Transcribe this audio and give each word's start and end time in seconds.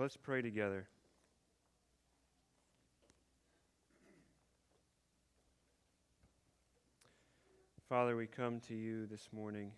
Let's 0.00 0.16
pray 0.16 0.40
together. 0.40 0.88
Father, 7.86 8.16
we 8.16 8.26
come 8.26 8.60
to 8.60 8.74
you 8.74 9.04
this 9.04 9.28
morning 9.30 9.72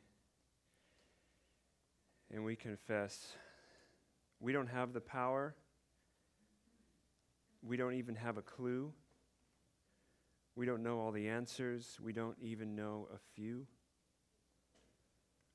and 2.33 2.45
we 2.45 2.55
confess 2.55 3.33
we 4.39 4.53
don't 4.53 4.69
have 4.69 4.93
the 4.93 5.01
power, 5.01 5.57
we 7.61 7.77
don't 7.77 7.95
even 7.95 8.15
have 8.15 8.37
a 8.37 8.43
clue, 8.43 8.93
we 10.55 10.67
don't 10.67 10.85
know 10.85 11.01
all 11.01 11.11
the 11.11 11.27
answers, 11.27 11.99
we 12.01 12.13
don't 12.13 12.37
even 12.41 12.77
know 12.77 13.09
a 13.13 13.19
few. 13.35 13.67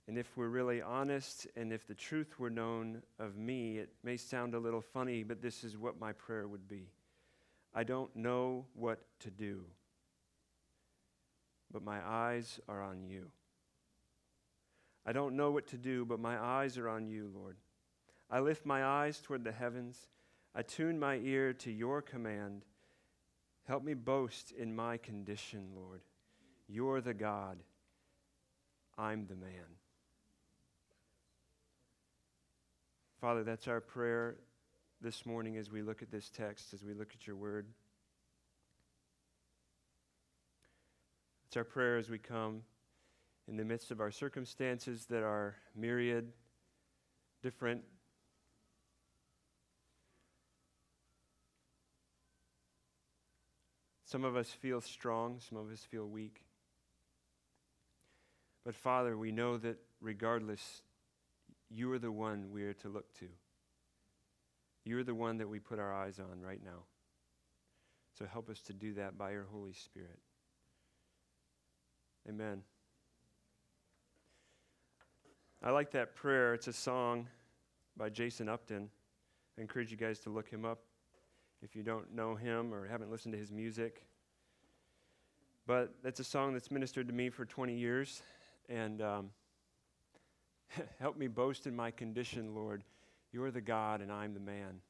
And 0.08 0.18
if 0.18 0.38
we're 0.38 0.48
really 0.48 0.82
honest 0.82 1.48
and 1.56 1.74
if 1.74 1.86
the 1.86 1.96
truth 1.96 2.40
were 2.40 2.50
known 2.50 3.02
of 3.20 3.38
me, 3.38 3.78
it 3.78 3.90
may 4.04 4.18
sound 4.18 4.54
a 4.54 4.60
little 4.60 4.82
funny, 4.82 5.24
but 5.24 5.42
this 5.42 5.64
is 5.64 5.78
what 5.78 6.00
my 6.00 6.14
prayer 6.14 6.48
would 6.48 6.68
be. 6.68 6.88
I 7.74 7.84
don't 7.84 8.16
know 8.16 8.66
what 8.74 9.00
to 9.22 9.30
do 9.30 9.66
but 11.72 11.84
my 11.84 12.00
eyes 12.06 12.60
are 12.68 12.82
on 12.82 13.04
you. 13.04 13.28
I 15.06 15.14
don't 15.14 15.36
know 15.36 15.52
what 15.52 15.68
to 15.68 15.78
do, 15.78 16.06
but 16.06 16.20
my 16.20 16.38
eyes 16.38 16.78
are 16.78 16.90
on 16.90 17.08
you, 17.08 17.32
Lord. 17.34 17.58
I 18.30 18.40
lift 18.40 18.66
my 18.66 18.84
eyes 18.84 19.20
toward 19.20 19.44
the 19.44 19.52
heavens. 19.52 20.08
I 20.54 20.62
tune 20.62 21.00
my 21.00 21.16
ear 21.18 21.54
to 21.54 21.72
your 21.72 22.02
command. 22.02 22.66
Help 23.68 23.84
me 23.84 23.94
boast 23.94 24.52
in 24.52 24.76
my 24.76 24.98
condition, 24.98 25.70
Lord. 25.76 26.02
You're 26.68 27.00
the 27.00 27.14
God. 27.14 27.58
I'm 28.98 29.28
the 29.28 29.36
man. 29.36 29.78
Father, 33.20 33.44
that's 33.44 33.68
our 33.68 33.82
prayer 33.82 34.36
this 35.02 35.26
morning 35.26 35.58
as 35.58 35.72
we 35.72 35.82
look 35.82 36.04
at 36.04 36.12
this 36.12 36.30
text, 36.30 36.72
as 36.74 36.84
we 36.84 36.94
look 36.94 37.10
at 37.16 37.26
your 37.26 37.36
word. 37.36 37.66
It's 41.48 41.58
our 41.58 41.64
prayer 41.64 41.98
as 41.98 42.12
we 42.12 42.20
come 42.20 42.62
in 43.48 43.58
the 43.58 43.66
midst 43.66 43.90
of 43.90 44.02
our 44.02 44.12
circumstances 44.12 45.06
that 45.06 45.24
are 45.24 45.56
myriad, 45.76 46.32
different. 47.42 47.82
Some 54.06 54.26
of 54.26 54.36
us 54.36 54.52
feel 54.52 54.80
strong, 54.80 55.40
some 55.40 55.58
of 55.58 55.72
us 55.72 55.80
feel 55.80 56.06
weak. 56.06 56.44
But 58.64 58.76
Father, 58.76 59.18
we 59.18 59.32
know 59.32 59.58
that 59.58 59.78
regardless, 60.02 60.84
you 61.70 61.92
are 61.92 62.00
the 62.00 62.12
one 62.12 62.52
we 62.52 62.64
are 62.64 62.74
to 62.74 62.90
look 62.90 63.14
to. 63.20 63.28
You 64.86 64.98
are 65.00 65.04
the 65.04 65.16
one 65.16 65.38
that 65.38 65.50
we 65.50 65.60
put 65.60 65.80
our 65.80 65.94
eyes 65.94 66.20
on 66.20 66.42
right 66.42 66.62
now. 66.64 66.84
So 68.18 68.26
help 68.26 68.50
us 68.50 68.62
to 68.62 68.74
do 68.74 68.94
that 68.94 69.18
by 69.18 69.32
your 69.32 69.46
Holy 69.52 69.74
Spirit. 69.74 70.20
Amen. 72.28 72.64
I 75.64 75.72
like 75.72 75.92
that 75.92 76.16
prayer. 76.16 76.54
It's 76.54 76.68
a 76.68 76.74
song 76.74 77.28
by 77.96 78.10
Jason 78.10 78.48
Upton. 78.48 78.90
I 79.58 79.62
encourage 79.62 79.92
you 79.92 79.98
guys 79.98 80.20
to 80.20 80.30
look 80.30 80.50
him 80.50 80.66
up 80.66 80.80
if 81.62 81.76
you 81.76 81.84
don't 81.84 82.14
know 82.14 82.36
him 82.36 82.74
or 82.74 82.88
haven't 82.88 83.12
listened 83.12 83.34
to 83.34 83.40
his 83.40 83.52
music. 83.52 84.04
But 85.66 85.96
that's 86.04 86.20
a 86.20 86.24
song 86.24 86.54
that's 86.54 86.72
ministered 86.72 87.08
to 87.08 87.14
me 87.14 87.30
for 87.30 87.46
20 87.46 87.76
years. 87.76 88.22
And 88.70 89.02
um, 89.02 89.30
help 91.00 91.18
me 91.18 91.28
boast 91.28 91.68
in 91.68 91.76
my 91.76 91.92
condition, 91.92 92.56
Lord. 92.56 92.84
You're 93.32 93.52
the 93.52 93.62
God 93.62 94.02
and 94.02 94.12
I'm 94.12 94.34
the 94.34 94.40
man. 94.40 94.82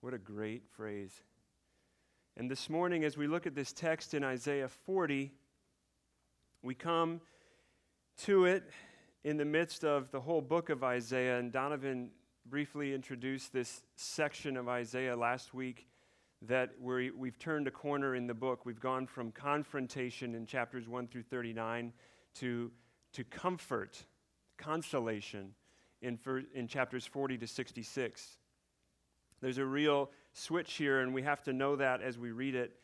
What 0.00 0.14
a 0.14 0.18
great 0.18 0.62
phrase. 0.76 1.22
And 2.36 2.50
this 2.50 2.68
morning, 2.68 3.04
as 3.04 3.16
we 3.16 3.26
look 3.26 3.46
at 3.46 3.54
this 3.54 3.72
text 3.72 4.12
in 4.12 4.24
Isaiah 4.24 4.68
40, 4.68 5.32
we 6.62 6.74
come 6.74 7.20
to 8.22 8.44
it 8.46 8.70
in 9.22 9.36
the 9.36 9.44
midst 9.44 9.84
of 9.84 10.10
the 10.10 10.20
whole 10.20 10.42
book 10.42 10.68
of 10.68 10.84
Isaiah, 10.84 11.38
and 11.38 11.50
Donovan 11.50 12.10
briefly 12.46 12.92
introduced 12.92 13.52
this 13.52 13.82
section 13.96 14.56
of 14.56 14.68
Isaiah 14.68 15.16
last 15.16 15.54
week 15.54 15.86
that 16.42 16.72
we 16.78 17.10
have 17.24 17.38
turned 17.38 17.66
a 17.66 17.70
corner 17.70 18.14
in 18.14 18.26
the 18.26 18.34
book. 18.34 18.66
We've 18.66 18.80
gone 18.80 19.06
from 19.06 19.32
confrontation 19.32 20.34
in 20.34 20.44
chapters 20.44 20.88
1 20.88 21.08
through 21.08 21.22
39 21.22 21.92
to, 22.34 22.70
to 23.14 23.24
comfort, 23.24 24.04
consolation 24.56 25.54
in, 26.02 26.18
in 26.54 26.68
chapters 26.68 27.06
40 27.06 27.38
to 27.38 27.46
66. 27.46 28.38
There's 29.40 29.58
a 29.58 29.64
real 29.64 30.10
switch 30.32 30.74
here, 30.74 31.00
and 31.00 31.12
we 31.12 31.22
have 31.22 31.42
to 31.44 31.52
know 31.52 31.76
that 31.76 32.02
as 32.02 32.18
we 32.18 32.30
read 32.30 32.54
it. 32.54 32.76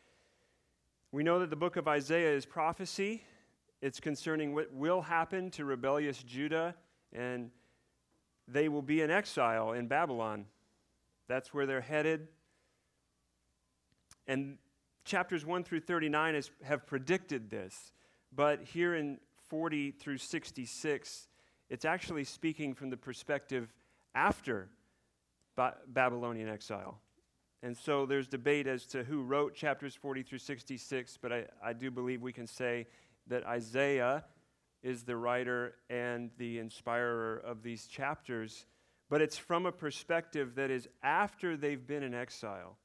We 1.11 1.23
know 1.23 1.39
that 1.39 1.49
the 1.49 1.55
book 1.55 1.75
of 1.75 1.87
Isaiah 1.87 2.31
is 2.31 2.45
prophecy, 2.45 3.23
it's 3.81 3.99
concerning 3.99 4.53
what 4.53 4.71
will 4.73 5.01
happen 5.01 5.49
to 5.51 5.65
rebellious 5.65 6.21
Judah, 6.23 6.75
and 7.11 7.49
they 8.47 8.69
will 8.69 8.81
be 8.81 9.01
in 9.01 9.09
exile 9.09 9.73
in 9.73 9.87
Babylon. 9.87 10.45
That's 11.27 11.53
where 11.53 11.65
they're 11.65 11.81
headed. 11.81 12.27
And 14.27 14.57
chapters 15.03 15.45
1 15.45 15.63
through 15.63 15.79
39 15.81 16.35
is, 16.35 16.51
have 16.63 16.85
predicted 16.85 17.49
this. 17.49 17.91
But 18.33 18.61
here 18.61 18.95
in 18.95 19.17
40 19.49 19.91
through 19.91 20.19
66, 20.19 21.27
it's 21.71 21.85
actually 21.85 22.25
speaking 22.25 22.73
from 22.73 22.89
the 22.89 22.97
perspective 22.97 23.73
after 24.13 24.67
ba- 25.55 25.77
Babylonian 25.87 26.49
exile. 26.49 26.99
And 27.63 27.77
so 27.77 28.05
there's 28.05 28.27
debate 28.27 28.67
as 28.67 28.85
to 28.87 29.05
who 29.05 29.23
wrote 29.23 29.55
chapters 29.55 29.95
40 29.95 30.23
through 30.23 30.39
66, 30.39 31.17
but 31.21 31.31
I, 31.31 31.45
I 31.63 31.71
do 31.71 31.89
believe 31.89 32.21
we 32.21 32.33
can 32.33 32.45
say 32.45 32.87
that 33.27 33.45
Isaiah 33.45 34.25
is 34.83 35.03
the 35.03 35.15
writer 35.15 35.75
and 35.89 36.29
the 36.37 36.59
inspirer 36.59 37.37
of 37.37 37.63
these 37.63 37.85
chapters, 37.85 38.65
but 39.09 39.21
it's 39.21 39.37
from 39.37 39.65
a 39.65 39.71
perspective 39.71 40.55
that 40.55 40.71
is 40.71 40.89
after 41.01 41.55
they've 41.55 41.87
been 41.87 42.03
in 42.03 42.13
exile. 42.13 42.75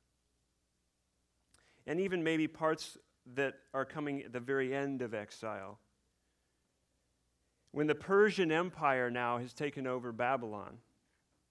And 1.89 1.99
even 1.99 2.23
maybe 2.23 2.47
parts 2.47 2.99
that 3.35 3.55
are 3.75 3.85
coming 3.85 4.23
at 4.23 4.33
the 4.33 4.39
very 4.39 4.73
end 4.73 5.03
of 5.03 5.13
exile. 5.13 5.81
When 7.77 7.87
the 7.87 7.95
Persian 7.95 8.51
Empire 8.51 9.11
now 9.11 9.37
has 9.37 9.53
taken 9.53 9.87
over 9.87 10.11
Babylon, 10.11 10.79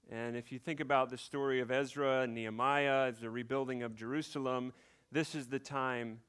and 0.09 0.36
if 0.36 0.52
you 0.52 0.58
think 0.58 0.80
about 0.80 1.12
the 1.12 1.19
story 1.19 1.59
of 1.59 1.69
Ezra 1.69 2.22
and 2.22 2.34
Nehemiah 2.34 3.12
the 3.22 3.30
rebuilding 3.30 3.84
of 3.84 3.94
Jerusalem, 3.94 4.74
this 5.12 5.35
is 5.35 5.46
the 5.46 5.59
time 5.59 6.22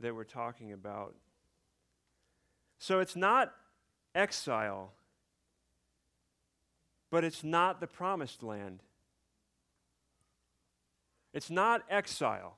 that 0.00 0.12
we're 0.12 0.24
talking 0.24 0.72
about. 0.72 1.14
So 2.80 2.98
it's 2.98 3.14
not 3.14 3.52
exile, 4.12 4.90
but 7.08 7.22
it's 7.22 7.44
not 7.44 7.78
the 7.78 7.86
promised 7.86 8.42
land. 8.42 8.82
It's 11.32 11.48
not 11.48 11.82
exile. 11.88 12.56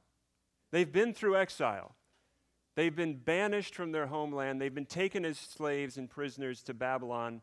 They've 0.71 0.91
been 0.91 1.13
through 1.13 1.37
exile. 1.37 1.95
They've 2.75 2.95
been 2.95 3.17
banished 3.17 3.75
from 3.75 3.93
their 3.93 4.07
homeland. 4.07 4.61
They've 4.61 4.75
been 4.75 4.87
taken 4.87 5.25
as 5.25 5.39
slaves 5.39 5.97
and 5.97 6.11
prisoners 6.11 6.62
to 6.65 6.75
Babylon 6.75 7.41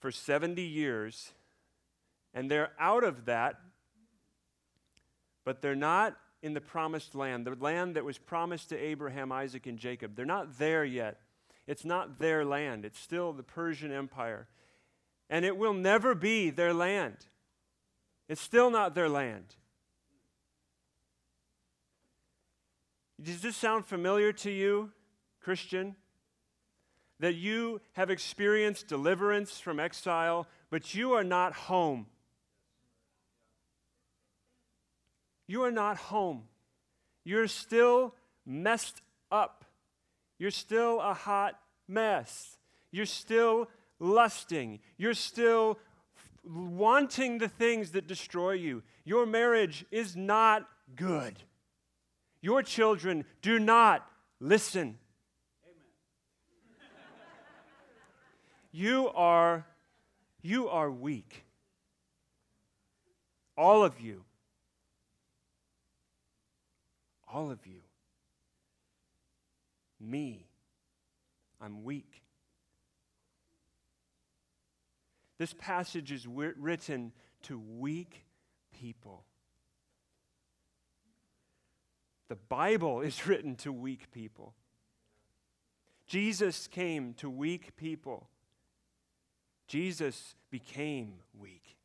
for 0.00 0.10
70 0.10 0.62
years. 0.62 1.32
And 2.32 2.50
they're 2.50 2.72
out 2.80 3.04
of 3.04 3.26
that, 3.26 3.56
but 5.44 5.60
they're 5.60 5.74
not 5.74 6.16
in 6.42 6.54
the 6.54 6.60
promised 6.60 7.14
land, 7.14 7.46
the 7.46 7.54
land 7.54 7.94
that 7.94 8.04
was 8.04 8.18
promised 8.18 8.70
to 8.70 8.78
Abraham, 8.78 9.30
Isaac, 9.30 9.66
and 9.66 9.78
Jacob. 9.78 10.16
They're 10.16 10.24
not 10.24 10.58
there 10.58 10.84
yet. 10.84 11.20
It's 11.66 11.84
not 11.84 12.18
their 12.18 12.44
land, 12.44 12.84
it's 12.84 12.98
still 12.98 13.32
the 13.32 13.44
Persian 13.44 13.92
Empire. 13.92 14.48
And 15.30 15.44
it 15.44 15.56
will 15.56 15.72
never 15.72 16.14
be 16.14 16.50
their 16.50 16.74
land. 16.74 17.16
It's 18.28 18.40
still 18.40 18.70
not 18.70 18.94
their 18.94 19.08
land. 19.08 19.54
Does 23.22 23.40
this 23.40 23.56
sound 23.56 23.86
familiar 23.86 24.32
to 24.32 24.50
you, 24.50 24.90
Christian? 25.40 25.96
That 27.20 27.34
you 27.34 27.80
have 27.92 28.10
experienced 28.10 28.88
deliverance 28.88 29.60
from 29.60 29.78
exile, 29.78 30.48
but 30.70 30.94
you 30.94 31.12
are 31.12 31.22
not 31.22 31.52
home. 31.52 32.06
You 35.46 35.62
are 35.62 35.70
not 35.70 35.98
home. 35.98 36.44
You're 37.24 37.46
still 37.46 38.14
messed 38.44 39.02
up. 39.30 39.64
You're 40.38 40.50
still 40.50 41.00
a 41.00 41.14
hot 41.14 41.60
mess. 41.86 42.56
You're 42.90 43.06
still 43.06 43.68
lusting. 44.00 44.80
You're 44.96 45.14
still 45.14 45.78
wanting 46.44 47.38
the 47.38 47.48
things 47.48 47.92
that 47.92 48.08
destroy 48.08 48.52
you. 48.52 48.82
Your 49.04 49.26
marriage 49.26 49.84
is 49.92 50.16
not 50.16 50.68
good. 50.96 51.36
Your 52.42 52.62
children 52.62 53.24
do 53.40 53.58
not 53.58 54.04
listen. 54.40 54.98
Amen. 55.64 55.78
you 58.72 59.08
are 59.14 59.64
you 60.42 60.68
are 60.68 60.90
weak. 60.90 61.44
All 63.56 63.84
of 63.84 64.00
you. 64.00 64.24
All 67.32 67.50
of 67.50 67.64
you. 67.64 67.80
Me. 70.00 70.46
I'm 71.60 71.84
weak. 71.84 72.22
This 75.38 75.54
passage 75.56 76.10
is 76.10 76.26
written 76.26 77.12
to 77.42 77.60
weak 77.78 78.24
people. 78.72 79.24
The 82.32 82.36
Bible 82.48 83.02
is 83.02 83.26
written 83.26 83.56
to 83.56 83.70
weak 83.70 84.10
people. 84.10 84.54
Jesus 86.06 86.66
came 86.66 87.12
to 87.18 87.28
weak 87.28 87.76
people. 87.76 88.30
Jesus 89.66 90.34
became 90.48 91.16
weak. 91.38 91.76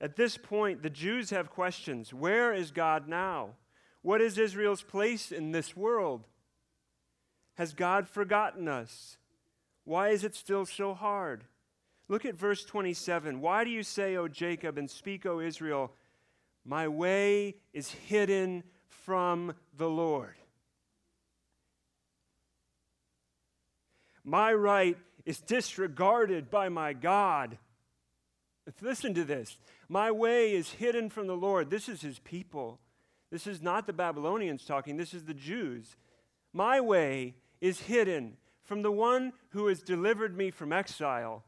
At 0.00 0.16
this 0.16 0.38
point, 0.38 0.82
the 0.82 0.88
Jews 0.88 1.28
have 1.28 1.50
questions. 1.50 2.14
Where 2.14 2.54
is 2.54 2.70
God 2.70 3.06
now? 3.06 3.50
What 4.00 4.22
is 4.22 4.38
Israel's 4.38 4.82
place 4.82 5.30
in 5.30 5.52
this 5.52 5.76
world? 5.76 6.24
Has 7.56 7.74
God 7.74 8.08
forgotten 8.08 8.66
us? 8.66 9.18
Why 9.84 10.08
is 10.08 10.24
it 10.24 10.34
still 10.34 10.64
so 10.64 10.94
hard? 10.94 11.44
Look 12.08 12.24
at 12.24 12.34
verse 12.34 12.64
27. 12.64 13.42
Why 13.42 13.62
do 13.62 13.68
you 13.68 13.82
say, 13.82 14.16
O 14.16 14.26
Jacob, 14.26 14.78
and 14.78 14.90
speak, 14.90 15.26
O 15.26 15.38
Israel, 15.38 15.92
my 16.64 16.88
way 16.88 17.56
is 17.72 17.90
hidden 17.90 18.64
from 18.88 19.54
the 19.76 19.88
Lord? 19.88 20.34
My 24.24 24.52
right 24.52 24.96
is 25.24 25.40
disregarded 25.40 26.50
by 26.50 26.68
my 26.68 26.92
God. 26.92 27.58
Listen 28.80 29.14
to 29.14 29.24
this. 29.24 29.58
My 29.88 30.10
way 30.10 30.52
is 30.52 30.70
hidden 30.70 31.10
from 31.10 31.26
the 31.26 31.36
Lord. 31.36 31.70
This 31.70 31.88
is 31.88 32.00
his 32.02 32.18
people. 32.20 32.80
This 33.30 33.46
is 33.46 33.62
not 33.62 33.86
the 33.86 33.92
Babylonians 33.92 34.64
talking, 34.64 34.96
this 34.96 35.14
is 35.14 35.24
the 35.24 35.34
Jews. 35.34 35.96
My 36.52 36.80
way 36.80 37.34
is 37.60 37.80
hidden 37.80 38.36
from 38.62 38.82
the 38.82 38.92
one 38.92 39.32
who 39.50 39.68
has 39.68 39.82
delivered 39.82 40.36
me 40.36 40.50
from 40.50 40.72
exile. 40.72 41.42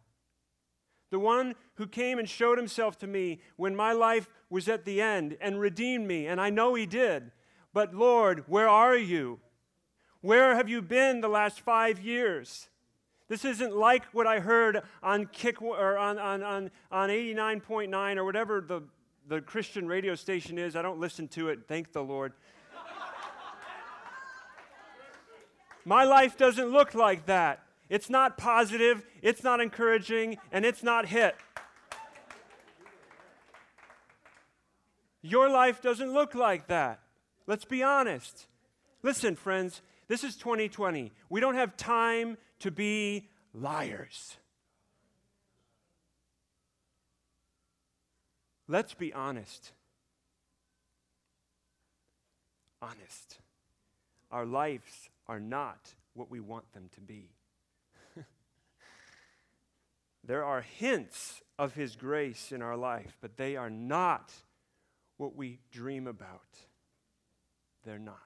The 1.15 1.21
one 1.21 1.55
who 1.75 1.87
came 1.87 2.19
and 2.19 2.29
showed 2.29 2.59
himself 2.59 2.99
to 2.99 3.07
me 3.07 3.39
when 3.55 3.77
my 3.77 3.93
life 3.93 4.29
was 4.51 4.69
at 4.69 4.85
the 4.85 5.01
end 5.01 5.37
and 5.41 5.61
redeemed 5.61 6.09
me, 6.09 6.27
and 6.27 6.41
I 6.41 6.51
know 6.51 6.75
he 6.75 6.87
did. 6.87 7.31
But 7.73 7.95
Lord, 7.95 8.43
where 8.49 8.69
are 8.69 8.97
you? 8.97 9.39
Where 10.23 10.57
have 10.57 10.69
you 10.69 10.83
been 10.83 11.21
the 11.21 11.29
last 11.29 11.61
five 11.61 12.01
years? 12.01 12.69
This 13.29 13.45
isn't 13.45 13.77
like 13.77 14.05
what 14.07 14.27
I 14.27 14.41
heard 14.41 14.83
on 15.05 15.27
Kick 15.27 15.63
or 15.63 15.97
on, 15.97 16.19
on, 16.19 16.43
on, 16.43 16.73
on 16.91 17.11
89.9 17.11 18.17
or 18.17 18.25
whatever 18.25 18.61
the, 18.61 18.83
the 19.29 19.41
Christian 19.41 19.87
radio 19.87 20.17
station 20.17 20.59
is. 20.59 20.75
I 20.75 20.83
don't 20.83 20.99
listen 20.99 21.29
to 21.29 21.51
it, 21.51 21.69
thank 21.69 21.93
the 21.93 22.03
Lord. 22.03 22.33
My 25.85 26.03
life 26.03 26.37
doesn't 26.37 26.73
look 26.73 26.93
like 26.93 27.27
that. 27.27 27.64
It's 27.95 28.11
not 28.11 28.37
positive, 28.37 29.07
it's 29.23 29.45
not 29.45 29.61
encouraging, 29.61 30.39
and 30.51 30.65
it's 30.65 30.83
not 30.83 31.07
hit. 31.07 31.37
Your 35.23 35.49
life 35.49 35.81
doesn't 35.81 36.13
look 36.13 36.35
like 36.35 36.67
that. 36.67 36.99
Let's 37.47 37.65
be 37.65 37.85
honest. 37.85 38.49
Listen, 39.05 39.37
friends, 39.37 39.81
this 40.09 40.25
is 40.25 40.35
2020. 40.35 41.13
We 41.31 41.41
don't 41.41 41.55
have 41.55 41.77
time 41.77 42.37
to 42.59 42.73
be 42.73 43.29
liars. 43.53 44.39
Let's 48.67 48.95
be 48.95 49.13
honest. 49.13 49.71
Honest. 52.83 53.39
Our 54.33 54.47
lives 54.47 55.11
are 55.29 55.39
not 55.39 55.95
what 56.15 56.29
we 56.29 56.41
want 56.41 56.73
them 56.73 56.91
to 56.97 57.01
be. 57.01 57.31
There 60.27 60.45
are 60.45 60.63
hints 60.63 61.43
of 61.59 61.75
His 61.75 61.97
grace 61.97 62.53
in 62.53 62.63
our 62.63 62.77
life, 62.77 63.17
but 63.21 63.37
they 63.37 63.57
are 63.57 63.71
not 63.71 64.33
what 65.17 65.37
we 65.37 65.61
dream 65.71 66.07
about. 66.07 66.59
They're 67.85 67.99
not. 67.99 68.19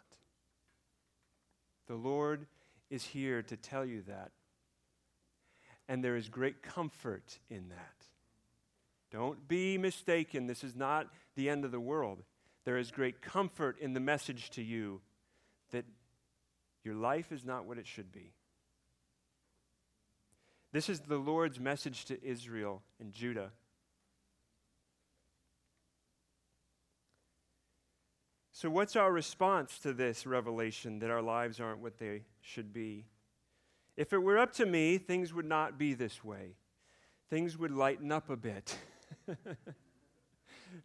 The 1.87 1.97
Lord 1.97 2.47
is 2.91 3.05
here 3.05 3.43
to 3.43 3.57
tell 3.57 3.85
you 3.85 4.03
that. 4.03 4.31
And 5.89 6.05
there 6.05 6.17
is 6.17 6.29
great 6.29 6.63
comfort 6.63 7.39
in 7.51 7.69
that. 7.71 8.07
Don't 9.11 9.49
be 9.49 9.79
mistaken. 9.79 10.47
This 10.47 10.63
is 10.63 10.77
not 10.77 11.09
the 11.35 11.49
end 11.49 11.65
of 11.65 11.73
the 11.73 11.81
world. 11.81 12.23
There 12.65 12.77
is 12.77 12.91
great 12.91 13.23
comfort 13.23 13.79
in 13.81 13.95
the 13.95 14.01
message 14.01 14.51
to 14.51 14.63
you 14.63 15.01
that 15.71 15.87
your 16.85 16.95
life 16.95 17.33
is 17.33 17.45
not 17.45 17.65
what 17.65 17.79
it 17.79 17.87
should 17.87 18.13
be. 18.13 18.35
This 20.73 20.89
is 20.89 21.01
the 21.01 21.17
Lord's 21.17 21.59
message 21.59 22.05
to 22.07 22.23
Israel 22.23 22.83
and 23.01 23.13
Judah. 23.13 23.53
So, 28.53 28.69
what's 28.69 28.97
our 28.97 29.11
response 29.11 29.79
to 29.81 29.93
this 29.93 30.27
revelation 30.27 30.99
that 30.99 31.11
our 31.11 31.23
lives 31.23 31.61
aren't 31.61 31.79
what 31.79 31.99
they 31.99 32.25
should 32.43 32.73
be? 32.73 33.07
If 33.97 34.13
it 34.13 34.19
were 34.19 34.39
up 34.39 34.53
to 34.55 34.67
me, 34.67 34.99
things 34.99 35.33
would 35.33 35.47
not 35.47 35.79
be 35.79 35.95
this 35.95 36.23
way. 36.23 36.57
Things 37.31 37.57
would 37.57 37.71
lighten 37.71 38.13
up 38.13 38.29
a 38.29 38.37
bit. 38.37 38.77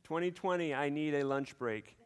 2020, 0.03 0.73
I 0.73 0.89
need 0.89 1.13
a 1.13 1.25
lunch 1.25 1.57
break. 1.57 1.97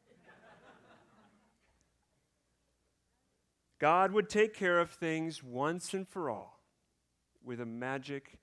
God 3.79 4.11
would 4.13 4.29
take 4.29 4.55
care 4.55 4.79
of 4.79 4.89
things 4.89 5.43
once 5.43 5.93
and 5.93 6.07
for 6.07 6.31
all 6.31 6.56
with 7.43 7.61
a 7.61 7.65
magic 7.65 8.39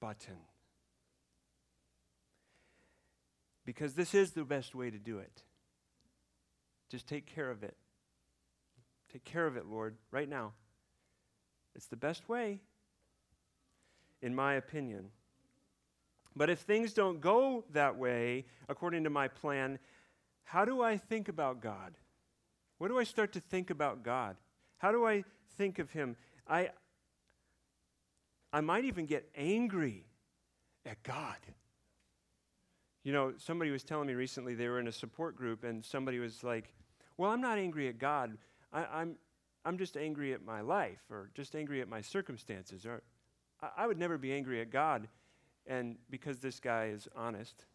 button. 0.00 0.38
Because 3.64 3.94
this 3.94 4.14
is 4.14 4.32
the 4.32 4.44
best 4.44 4.74
way 4.74 4.90
to 4.90 4.98
do 4.98 5.18
it. 5.18 5.42
Just 6.88 7.06
take 7.06 7.26
care 7.26 7.50
of 7.50 7.62
it. 7.62 7.76
Take 9.12 9.24
care 9.24 9.46
of 9.46 9.56
it, 9.56 9.66
Lord, 9.66 9.96
right 10.10 10.28
now. 10.28 10.52
It's 11.74 11.86
the 11.86 11.96
best 11.96 12.28
way, 12.28 12.60
in 14.22 14.34
my 14.34 14.54
opinion. 14.54 15.10
But 16.34 16.50
if 16.50 16.60
things 16.60 16.92
don't 16.92 17.20
go 17.20 17.64
that 17.72 17.96
way, 17.96 18.46
according 18.68 19.04
to 19.04 19.10
my 19.10 19.28
plan, 19.28 19.78
how 20.44 20.64
do 20.64 20.82
I 20.82 20.96
think 20.96 21.28
about 21.28 21.60
God? 21.60 21.94
What 22.78 22.88
do 22.88 22.98
I 22.98 23.04
start 23.04 23.32
to 23.32 23.40
think 23.40 23.70
about 23.70 24.02
God? 24.02 24.36
How 24.78 24.92
do 24.92 25.06
I 25.06 25.24
think 25.56 25.78
of 25.78 25.90
Him? 25.90 26.16
I, 26.46 26.70
I 28.52 28.60
might 28.60 28.84
even 28.84 29.06
get 29.06 29.28
angry 29.36 30.06
at 30.86 31.02
God. 31.02 31.36
You 33.04 33.12
know, 33.12 33.32
somebody 33.38 33.70
was 33.70 33.84
telling 33.84 34.06
me 34.06 34.14
recently 34.14 34.54
they 34.54 34.68
were 34.68 34.80
in 34.80 34.88
a 34.88 34.92
support 34.92 35.36
group, 35.36 35.64
and 35.64 35.84
somebody 35.84 36.18
was 36.18 36.42
like, 36.42 36.72
Well, 37.16 37.30
I'm 37.30 37.40
not 37.40 37.58
angry 37.58 37.88
at 37.88 37.98
God. 37.98 38.36
I, 38.72 38.80
am 38.80 38.86
I'm, 38.92 39.16
I'm 39.64 39.78
just 39.78 39.96
angry 39.96 40.32
at 40.32 40.44
my 40.44 40.60
life, 40.60 41.00
or 41.10 41.30
just 41.34 41.54
angry 41.54 41.80
at 41.80 41.88
my 41.88 42.00
circumstances. 42.00 42.86
Or 42.86 43.02
I, 43.62 43.70
I 43.78 43.86
would 43.86 43.98
never 43.98 44.18
be 44.18 44.32
angry 44.32 44.60
at 44.60 44.70
God. 44.70 45.08
And 45.66 45.96
because 46.10 46.40
this 46.40 46.60
guy 46.60 46.86
is 46.86 47.08
honest, 47.14 47.66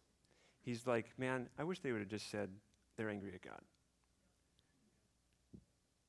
he's 0.61 0.87
like, 0.87 1.11
Man, 1.17 1.49
I 1.57 1.63
wish 1.63 1.79
they 1.79 1.91
would 1.91 2.01
have 2.01 2.09
just 2.09 2.29
said 2.29 2.49
they're 2.97 3.09
angry 3.09 3.31
at 3.33 3.41
God. 3.41 3.61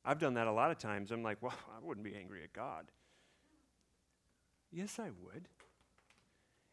I've 0.07 0.19
done 0.19 0.35
that 0.35 0.47
a 0.47 0.53
lot 0.53 0.71
of 0.71 0.79
times. 0.79 1.11
I'm 1.13 1.23
like, 1.23 1.43
Well, 1.43 1.55
I 1.77 1.85
wouldn't 1.85 2.05
be 2.05 2.17
angry 2.17 2.43
at 2.43 2.53
God. 2.53 2.87
Yes, 4.75 4.99
I 4.99 5.11
would. 5.23 5.49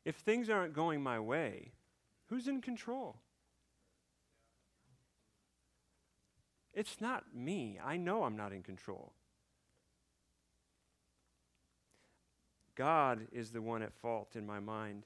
If 0.03 0.15
things 0.15 0.49
aren't 0.49 0.73
going 0.73 1.01
my 1.01 1.19
way, 1.19 1.71
Who's 2.31 2.47
in 2.47 2.61
control? 2.61 3.17
It's 6.73 7.01
not 7.01 7.35
me. 7.35 7.77
I 7.83 7.97
know 7.97 8.23
I'm 8.23 8.37
not 8.37 8.53
in 8.53 8.63
control. 8.63 9.11
God 12.73 13.27
is 13.33 13.51
the 13.51 13.61
one 13.61 13.81
at 13.81 13.93
fault 13.93 14.37
in 14.37 14.45
my 14.47 14.61
mind. 14.61 15.03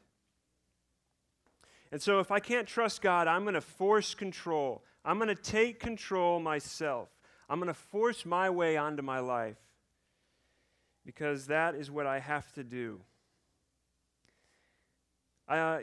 And 1.92 2.00
so, 2.00 2.20
if 2.20 2.30
I 2.30 2.40
can't 2.40 2.68
trust 2.68 3.02
God, 3.02 3.28
I'm 3.28 3.42
going 3.42 3.56
to 3.56 3.62
force 3.62 4.14
control. 4.14 4.84
I'm 5.04 5.18
going 5.18 5.30
to 5.30 5.36
take 5.36 5.80
control 5.80 6.40
myself. 6.40 7.10
I'm 7.50 7.58
going 7.58 7.74
to 7.74 7.74
force 7.74 8.24
my 8.24 8.52
way 8.52 8.78
onto 8.78 9.02
my 9.02 9.18
life 9.18 9.58
because 11.06 11.48
that 11.48 11.76
is 11.76 11.92
what 11.92 12.08
I 12.08 12.20
have 12.20 12.52
to 12.54 12.64
do. 12.64 13.00
Uh, 15.48 15.80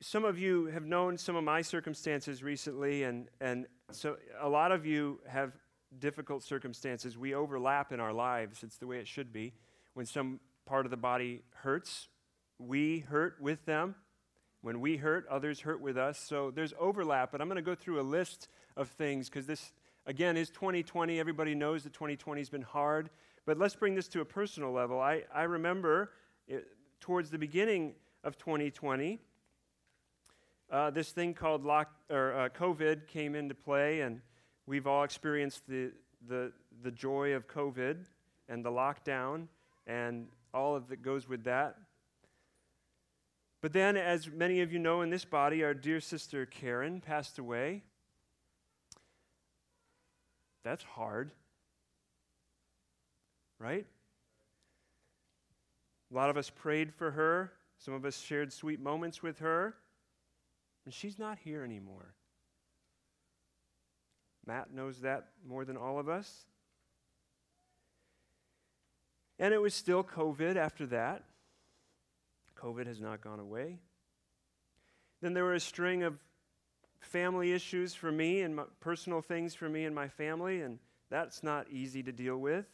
some 0.00 0.24
of 0.24 0.38
you 0.38 0.66
have 0.66 0.84
known 0.84 1.16
some 1.16 1.36
of 1.36 1.44
my 1.44 1.62
circumstances 1.62 2.42
recently, 2.42 3.04
and, 3.04 3.28
and 3.40 3.66
so 3.90 4.16
a 4.40 4.48
lot 4.48 4.72
of 4.72 4.84
you 4.84 5.20
have 5.26 5.52
difficult 5.98 6.42
circumstances. 6.42 7.16
We 7.16 7.34
overlap 7.34 7.92
in 7.92 8.00
our 8.00 8.12
lives. 8.12 8.62
It's 8.62 8.76
the 8.76 8.86
way 8.86 8.98
it 8.98 9.08
should 9.08 9.32
be. 9.32 9.54
When 9.94 10.04
some 10.04 10.40
part 10.66 10.84
of 10.84 10.90
the 10.90 10.98
body 10.98 11.42
hurts, 11.62 12.08
we 12.58 13.00
hurt 13.00 13.36
with 13.40 13.64
them. 13.64 13.94
When 14.60 14.80
we 14.80 14.96
hurt, 14.96 15.26
others 15.28 15.60
hurt 15.60 15.80
with 15.80 15.96
us. 15.96 16.18
So 16.18 16.50
there's 16.50 16.74
overlap, 16.78 17.32
but 17.32 17.40
I'm 17.40 17.48
going 17.48 17.56
to 17.56 17.62
go 17.62 17.74
through 17.74 18.00
a 18.00 18.02
list 18.02 18.48
of 18.76 18.88
things 18.88 19.30
because 19.30 19.46
this, 19.46 19.72
again, 20.06 20.36
is 20.36 20.50
2020. 20.50 21.18
Everybody 21.18 21.54
knows 21.54 21.84
that 21.84 21.94
2020 21.94 22.40
has 22.40 22.50
been 22.50 22.62
hard. 22.62 23.08
But 23.46 23.58
let's 23.58 23.76
bring 23.76 23.94
this 23.94 24.08
to 24.08 24.20
a 24.20 24.24
personal 24.24 24.72
level. 24.72 25.00
I, 25.00 25.22
I 25.32 25.44
remember 25.44 26.10
it, 26.46 26.66
towards 27.00 27.30
the 27.30 27.38
beginning 27.38 27.94
of 28.24 28.36
2020, 28.36 29.20
uh, 30.70 30.90
this 30.90 31.12
thing 31.12 31.32
called 31.32 31.64
lock, 31.64 31.92
or, 32.10 32.34
uh, 32.34 32.48
COVID 32.48 33.06
came 33.06 33.36
into 33.36 33.54
play, 33.54 34.00
and 34.00 34.20
we've 34.66 34.86
all 34.86 35.04
experienced 35.04 35.62
the, 35.68 35.92
the, 36.28 36.52
the 36.82 36.90
joy 36.90 37.34
of 37.34 37.46
COVID 37.46 38.04
and 38.48 38.64
the 38.64 38.70
lockdown 38.70 39.46
and 39.86 40.26
all 40.52 40.74
of 40.74 40.88
that 40.88 41.02
goes 41.02 41.28
with 41.28 41.44
that. 41.44 41.76
But 43.60 43.72
then, 43.72 43.96
as 43.96 44.28
many 44.30 44.60
of 44.60 44.72
you 44.72 44.78
know 44.78 45.00
in 45.02 45.10
this 45.10 45.24
body, 45.24 45.64
our 45.64 45.74
dear 45.74 46.00
sister 46.00 46.46
Karen 46.46 47.00
passed 47.00 47.38
away. 47.38 47.82
That's 50.62 50.82
hard, 50.82 51.30
right? 53.58 53.86
A 56.10 56.14
lot 56.14 56.30
of 56.30 56.36
us 56.36 56.50
prayed 56.50 56.94
for 56.94 57.10
her. 57.10 57.52
Some 57.78 57.94
of 57.94 58.04
us 58.04 58.18
shared 58.18 58.52
sweet 58.52 58.80
moments 58.80 59.22
with 59.22 59.40
her. 59.40 59.74
And 60.84 60.94
she's 60.94 61.18
not 61.18 61.38
here 61.38 61.64
anymore. 61.64 62.14
Matt 64.46 64.72
knows 64.72 65.00
that 65.00 65.28
more 65.46 65.64
than 65.64 65.76
all 65.76 65.98
of 65.98 66.08
us. 66.08 66.46
And 69.38 69.52
it 69.52 69.60
was 69.60 69.74
still 69.74 70.04
COVID 70.04 70.56
after 70.56 70.86
that. 70.86 71.24
COVID 72.56 72.86
has 72.86 73.00
not 73.00 73.20
gone 73.20 73.40
away. 73.40 73.80
Then 75.20 75.34
there 75.34 75.44
were 75.44 75.54
a 75.54 75.60
string 75.60 76.04
of 76.04 76.18
family 77.00 77.52
issues 77.52 77.94
for 77.94 78.10
me 78.10 78.42
and 78.42 78.58
personal 78.80 79.20
things 79.20 79.54
for 79.54 79.68
me 79.68 79.84
and 79.84 79.94
my 79.94 80.08
family, 80.08 80.62
and 80.62 80.78
that's 81.10 81.42
not 81.42 81.66
easy 81.70 82.02
to 82.02 82.12
deal 82.12 82.38
with. 82.38 82.66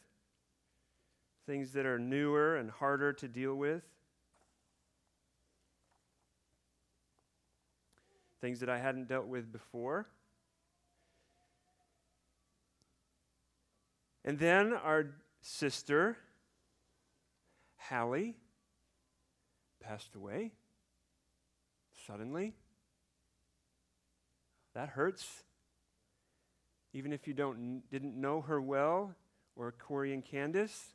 Things 1.45 1.73
that 1.73 1.85
are 1.85 1.99
newer 1.99 2.55
and 2.57 2.71
harder 2.71 3.13
to 3.13 3.27
deal 3.27 3.55
with. 3.55 3.83
Things 8.39 8.59
that 8.61 8.69
I 8.69 8.79
hadn't 8.79 9.07
dealt 9.07 9.27
with 9.27 9.51
before. 9.51 10.07
And 14.25 14.39
then 14.39 14.73
our 14.73 15.11
sister, 15.41 16.17
Hallie, 17.77 18.35
passed 19.81 20.15
away 20.15 20.51
suddenly. 22.07 22.53
That 24.73 24.89
hurts. 24.89 25.43
Even 26.93 27.11
if 27.11 27.27
you 27.27 27.33
don't, 27.33 27.83
didn't 27.89 28.19
know 28.19 28.41
her 28.41 28.61
well, 28.61 29.15
or 29.55 29.71
Corey 29.71 30.13
and 30.13 30.23
Candace, 30.23 30.93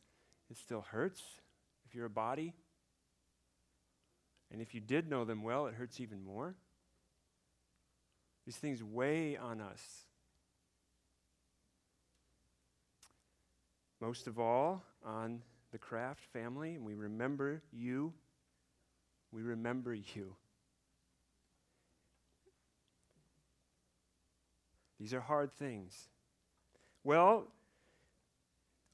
it 0.50 0.56
still 0.56 0.84
hurts 0.90 1.22
if 1.86 1.94
you're 1.94 2.06
a 2.06 2.10
body. 2.10 2.54
And 4.50 4.62
if 4.62 4.74
you 4.74 4.80
did 4.80 5.08
know 5.08 5.24
them 5.24 5.42
well, 5.42 5.66
it 5.66 5.74
hurts 5.74 6.00
even 6.00 6.24
more. 6.24 6.54
These 8.46 8.56
things 8.56 8.82
weigh 8.82 9.36
on 9.36 9.60
us. 9.60 9.82
Most 14.00 14.26
of 14.26 14.38
all, 14.38 14.84
on 15.04 15.42
the 15.72 15.78
Craft 15.78 16.24
family, 16.32 16.74
and 16.74 16.84
we 16.84 16.94
remember 16.94 17.62
you. 17.72 18.14
We 19.32 19.42
remember 19.42 19.92
you. 19.92 20.34
These 24.98 25.12
are 25.12 25.20
hard 25.20 25.52
things. 25.52 26.08
Well, 27.04 27.48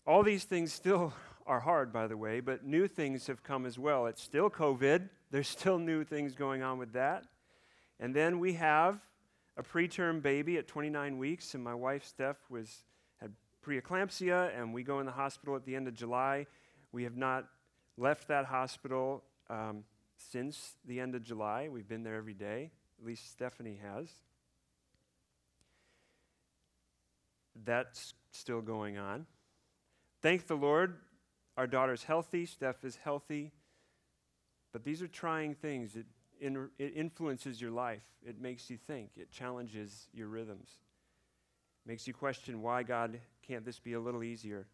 all 0.06 0.22
these 0.22 0.44
things 0.44 0.72
still 0.72 1.12
are 1.46 1.60
hard, 1.60 1.92
by 1.92 2.06
the 2.06 2.16
way, 2.16 2.40
but 2.40 2.64
new 2.64 2.88
things 2.88 3.26
have 3.26 3.42
come 3.42 3.66
as 3.66 3.78
well. 3.78 4.06
It's 4.06 4.22
still 4.22 4.50
COVID, 4.50 5.08
there's 5.30 5.48
still 5.48 5.78
new 5.78 6.04
things 6.04 6.34
going 6.34 6.62
on 6.62 6.78
with 6.78 6.92
that. 6.92 7.24
And 8.00 8.14
then 8.14 8.38
we 8.38 8.54
have 8.54 8.98
a 9.56 9.62
preterm 9.62 10.22
baby 10.22 10.58
at 10.58 10.66
29 10.66 11.18
weeks, 11.18 11.54
and 11.54 11.62
my 11.62 11.74
wife, 11.74 12.04
Steph, 12.04 12.36
was, 12.48 12.84
had 13.20 13.32
preeclampsia, 13.64 14.58
and 14.58 14.74
we 14.74 14.82
go 14.82 15.00
in 15.00 15.06
the 15.06 15.12
hospital 15.12 15.54
at 15.54 15.64
the 15.64 15.76
end 15.76 15.86
of 15.86 15.94
July. 15.94 16.46
We 16.92 17.04
have 17.04 17.16
not 17.16 17.46
left 17.96 18.28
that 18.28 18.46
hospital 18.46 19.22
um, 19.48 19.84
since 20.16 20.74
the 20.86 21.00
end 21.00 21.14
of 21.14 21.22
July. 21.22 21.68
We've 21.68 21.88
been 21.88 22.02
there 22.02 22.16
every 22.16 22.34
day. 22.34 22.70
At 23.00 23.06
least 23.06 23.30
Stephanie 23.30 23.78
has. 23.82 24.08
That's 27.64 28.14
still 28.32 28.60
going 28.60 28.98
on. 28.98 29.26
Thank 30.22 30.46
the 30.46 30.56
Lord, 30.56 30.96
our 31.56 31.66
daughter's 31.66 32.04
healthy, 32.04 32.46
Steph 32.46 32.84
is 32.84 32.96
healthy. 32.96 33.52
But 34.72 34.84
these 34.84 35.02
are 35.02 35.08
trying 35.08 35.54
things. 35.54 35.94
It, 35.96 36.06
in, 36.40 36.68
it 36.78 36.92
influences 36.96 37.60
your 37.60 37.70
life, 37.70 38.02
it 38.26 38.40
makes 38.40 38.68
you 38.68 38.76
think, 38.76 39.10
it 39.16 39.30
challenges 39.30 40.08
your 40.12 40.26
rhythms, 40.26 40.68
makes 41.86 42.06
you 42.06 42.12
question 42.12 42.60
why, 42.60 42.82
God, 42.82 43.20
can't 43.46 43.64
this 43.64 43.78
be 43.78 43.92
a 43.92 44.00
little 44.00 44.24
easier? 44.24 44.66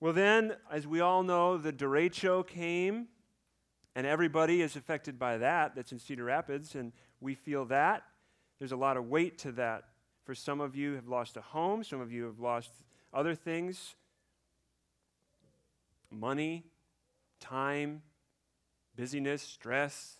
Well, 0.00 0.12
then, 0.12 0.54
as 0.70 0.86
we 0.86 1.00
all 1.00 1.24
know, 1.24 1.58
the 1.58 1.72
derecho 1.72 2.46
came, 2.46 3.08
and 3.96 4.06
everybody 4.06 4.62
is 4.62 4.76
affected 4.76 5.18
by 5.18 5.38
that 5.38 5.74
that's 5.74 5.90
in 5.90 5.98
Cedar 5.98 6.24
Rapids, 6.24 6.76
and 6.76 6.92
we 7.20 7.34
feel 7.34 7.64
that. 7.66 8.04
There's 8.60 8.72
a 8.72 8.76
lot 8.76 8.96
of 8.96 9.08
weight 9.08 9.38
to 9.38 9.52
that. 9.52 9.88
For 10.24 10.34
some 10.34 10.60
of 10.60 10.76
you 10.76 10.92
have 10.92 11.08
lost 11.08 11.36
a 11.36 11.40
home, 11.40 11.82
some 11.82 12.00
of 12.00 12.12
you 12.12 12.24
have 12.24 12.38
lost 12.38 12.70
other 13.12 13.34
things 13.34 13.96
money, 16.10 16.64
time, 17.40 18.02
busyness, 18.96 19.42
stress. 19.42 20.18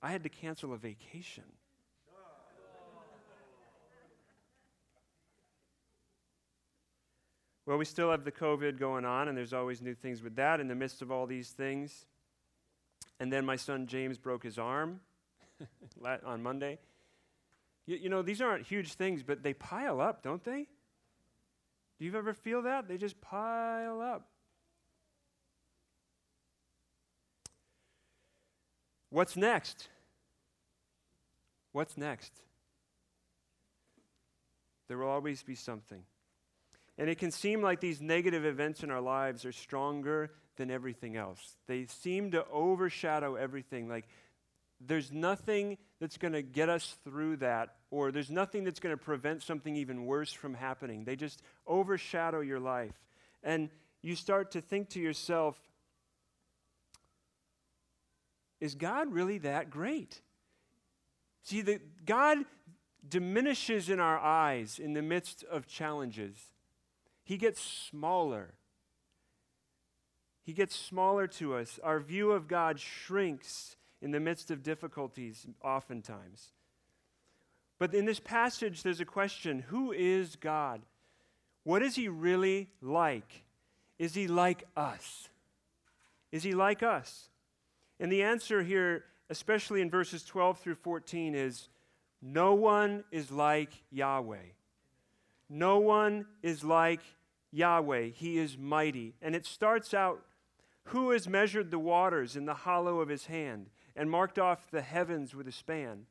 I 0.00 0.10
had 0.10 0.22
to 0.22 0.28
cancel 0.28 0.72
a 0.72 0.76
vacation. 0.76 1.44
Well, 7.68 7.76
we 7.76 7.84
still 7.84 8.10
have 8.10 8.24
the 8.24 8.32
COVID 8.32 8.78
going 8.78 9.04
on, 9.04 9.28
and 9.28 9.36
there's 9.36 9.52
always 9.52 9.82
new 9.82 9.94
things 9.94 10.22
with 10.22 10.36
that 10.36 10.58
in 10.58 10.68
the 10.68 10.74
midst 10.74 11.02
of 11.02 11.12
all 11.12 11.26
these 11.26 11.50
things. 11.50 12.06
And 13.20 13.30
then 13.30 13.44
my 13.44 13.56
son 13.56 13.86
James 13.86 14.16
broke 14.16 14.42
his 14.42 14.58
arm 14.58 15.00
on 16.24 16.42
Monday. 16.42 16.78
You, 17.84 17.96
you, 17.96 18.08
know, 18.08 18.22
these 18.22 18.40
aren't 18.40 18.66
huge 18.66 18.94
things, 18.94 19.22
but 19.22 19.42
they 19.42 19.52
pile 19.52 20.00
up, 20.00 20.22
don't 20.22 20.42
they? 20.42 20.66
Do 21.98 22.04
you 22.04 22.14
ever 22.16 22.32
feel 22.32 22.62
that? 22.62 22.88
They 22.88 22.96
just 22.96 23.20
pile 23.20 24.00
up. 24.00 24.28
What's 29.10 29.36
next? 29.36 29.88
What's 31.72 31.96
next? 31.96 32.32
There 34.86 34.98
will 34.98 35.08
always 35.08 35.42
be 35.42 35.54
something. 35.54 36.02
And 36.96 37.08
it 37.08 37.18
can 37.18 37.30
seem 37.30 37.62
like 37.62 37.80
these 37.80 38.00
negative 38.00 38.44
events 38.44 38.82
in 38.82 38.90
our 38.90 39.00
lives 39.00 39.44
are 39.44 39.52
stronger 39.52 40.30
than 40.56 40.70
everything 40.70 41.16
else. 41.16 41.56
They 41.66 41.86
seem 41.86 42.32
to 42.32 42.44
overshadow 42.48 43.36
everything. 43.36 43.88
Like 43.88 44.08
there's 44.80 45.12
nothing 45.12 45.78
that's 46.00 46.16
going 46.16 46.32
to 46.32 46.42
get 46.42 46.68
us 46.68 46.96
through 47.04 47.36
that, 47.38 47.74
or 47.90 48.12
there's 48.12 48.30
nothing 48.30 48.64
that's 48.64 48.80
going 48.80 48.96
to 48.96 49.02
prevent 49.02 49.42
something 49.42 49.74
even 49.74 50.06
worse 50.06 50.32
from 50.32 50.54
happening. 50.54 51.04
They 51.04 51.16
just 51.16 51.42
overshadow 51.66 52.40
your 52.40 52.60
life. 52.60 52.94
And 53.42 53.70
you 54.02 54.14
start 54.14 54.52
to 54.52 54.60
think 54.60 54.90
to 54.90 55.00
yourself, 55.00 55.58
is 58.60 58.74
God 58.74 59.12
really 59.12 59.38
that 59.38 59.70
great? 59.70 60.20
See, 61.42 61.62
the, 61.62 61.80
God 62.04 62.38
diminishes 63.08 63.88
in 63.88 64.00
our 64.00 64.18
eyes 64.18 64.78
in 64.78 64.92
the 64.92 65.02
midst 65.02 65.44
of 65.44 65.66
challenges. 65.66 66.36
He 67.24 67.36
gets 67.36 67.60
smaller. 67.60 68.54
He 70.42 70.52
gets 70.52 70.76
smaller 70.76 71.26
to 71.26 71.54
us. 71.54 71.78
Our 71.82 72.00
view 72.00 72.32
of 72.32 72.48
God 72.48 72.80
shrinks 72.80 73.76
in 74.00 74.10
the 74.10 74.20
midst 74.20 74.50
of 74.50 74.62
difficulties, 74.62 75.46
oftentimes. 75.62 76.52
But 77.78 77.94
in 77.94 78.04
this 78.04 78.20
passage, 78.20 78.82
there's 78.82 79.00
a 79.00 79.04
question 79.04 79.60
Who 79.68 79.92
is 79.92 80.36
God? 80.36 80.82
What 81.64 81.82
is 81.82 81.96
He 81.96 82.08
really 82.08 82.68
like? 82.80 83.44
Is 83.98 84.14
He 84.14 84.26
like 84.26 84.64
us? 84.76 85.28
Is 86.32 86.42
He 86.42 86.54
like 86.54 86.82
us? 86.82 87.28
And 88.00 88.12
the 88.12 88.22
answer 88.22 88.62
here, 88.62 89.04
especially 89.30 89.80
in 89.80 89.90
verses 89.90 90.24
12 90.24 90.58
through 90.58 90.76
14, 90.76 91.34
is 91.34 91.68
no 92.20 92.54
one 92.54 93.04
is 93.10 93.30
like 93.30 93.70
Yahweh. 93.90 94.36
No 95.48 95.78
one 95.78 96.26
is 96.42 96.62
like 96.62 97.00
Yahweh. 97.52 98.08
He 98.08 98.38
is 98.38 98.58
mighty. 98.58 99.14
And 99.22 99.34
it 99.34 99.46
starts 99.46 99.94
out 99.94 100.22
Who 100.84 101.10
has 101.10 101.28
measured 101.28 101.70
the 101.70 101.78
waters 101.78 102.36
in 102.36 102.46
the 102.46 102.54
hollow 102.54 103.00
of 103.00 103.08
his 103.08 103.26
hand, 103.26 103.66
and 103.98 104.08
marked 104.08 104.38
off 104.38 104.70
the 104.70 104.80
heavens 104.80 105.34
with 105.34 105.48
a 105.48 105.52
span, 105.52 106.06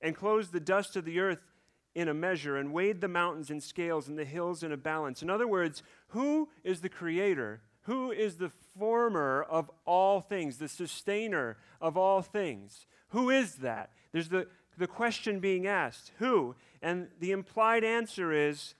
and 0.00 0.16
closed 0.16 0.52
the 0.52 0.58
dust 0.58 0.96
of 0.96 1.04
the 1.04 1.20
earth 1.20 1.38
in 1.94 2.08
a 2.08 2.14
measure, 2.14 2.56
and 2.56 2.72
weighed 2.72 3.00
the 3.00 3.08
mountains 3.08 3.50
in 3.50 3.60
scales 3.60 4.08
and 4.08 4.18
the 4.18 4.24
hills 4.24 4.64
in 4.64 4.72
a 4.72 4.76
balance? 4.76 5.22
In 5.22 5.30
other 5.30 5.46
words, 5.46 5.84
who 6.08 6.48
is 6.64 6.80
the 6.80 6.88
creator? 6.88 7.60
Who 7.82 8.10
is 8.10 8.36
the 8.36 8.50
former 8.76 9.46
of 9.48 9.70
all 9.84 10.20
things, 10.20 10.58
the 10.58 10.68
sustainer 10.68 11.56
of 11.80 11.96
all 11.96 12.20
things? 12.20 12.86
Who 13.10 13.30
is 13.30 13.56
that? 13.56 13.90
There's 14.10 14.30
the, 14.30 14.48
the 14.76 14.88
question 14.88 15.38
being 15.38 15.68
asked 15.68 16.10
who? 16.18 16.56
And 16.82 17.08
the 17.20 17.30
implied 17.30 17.84
answer 17.84 18.32
is 18.32 18.74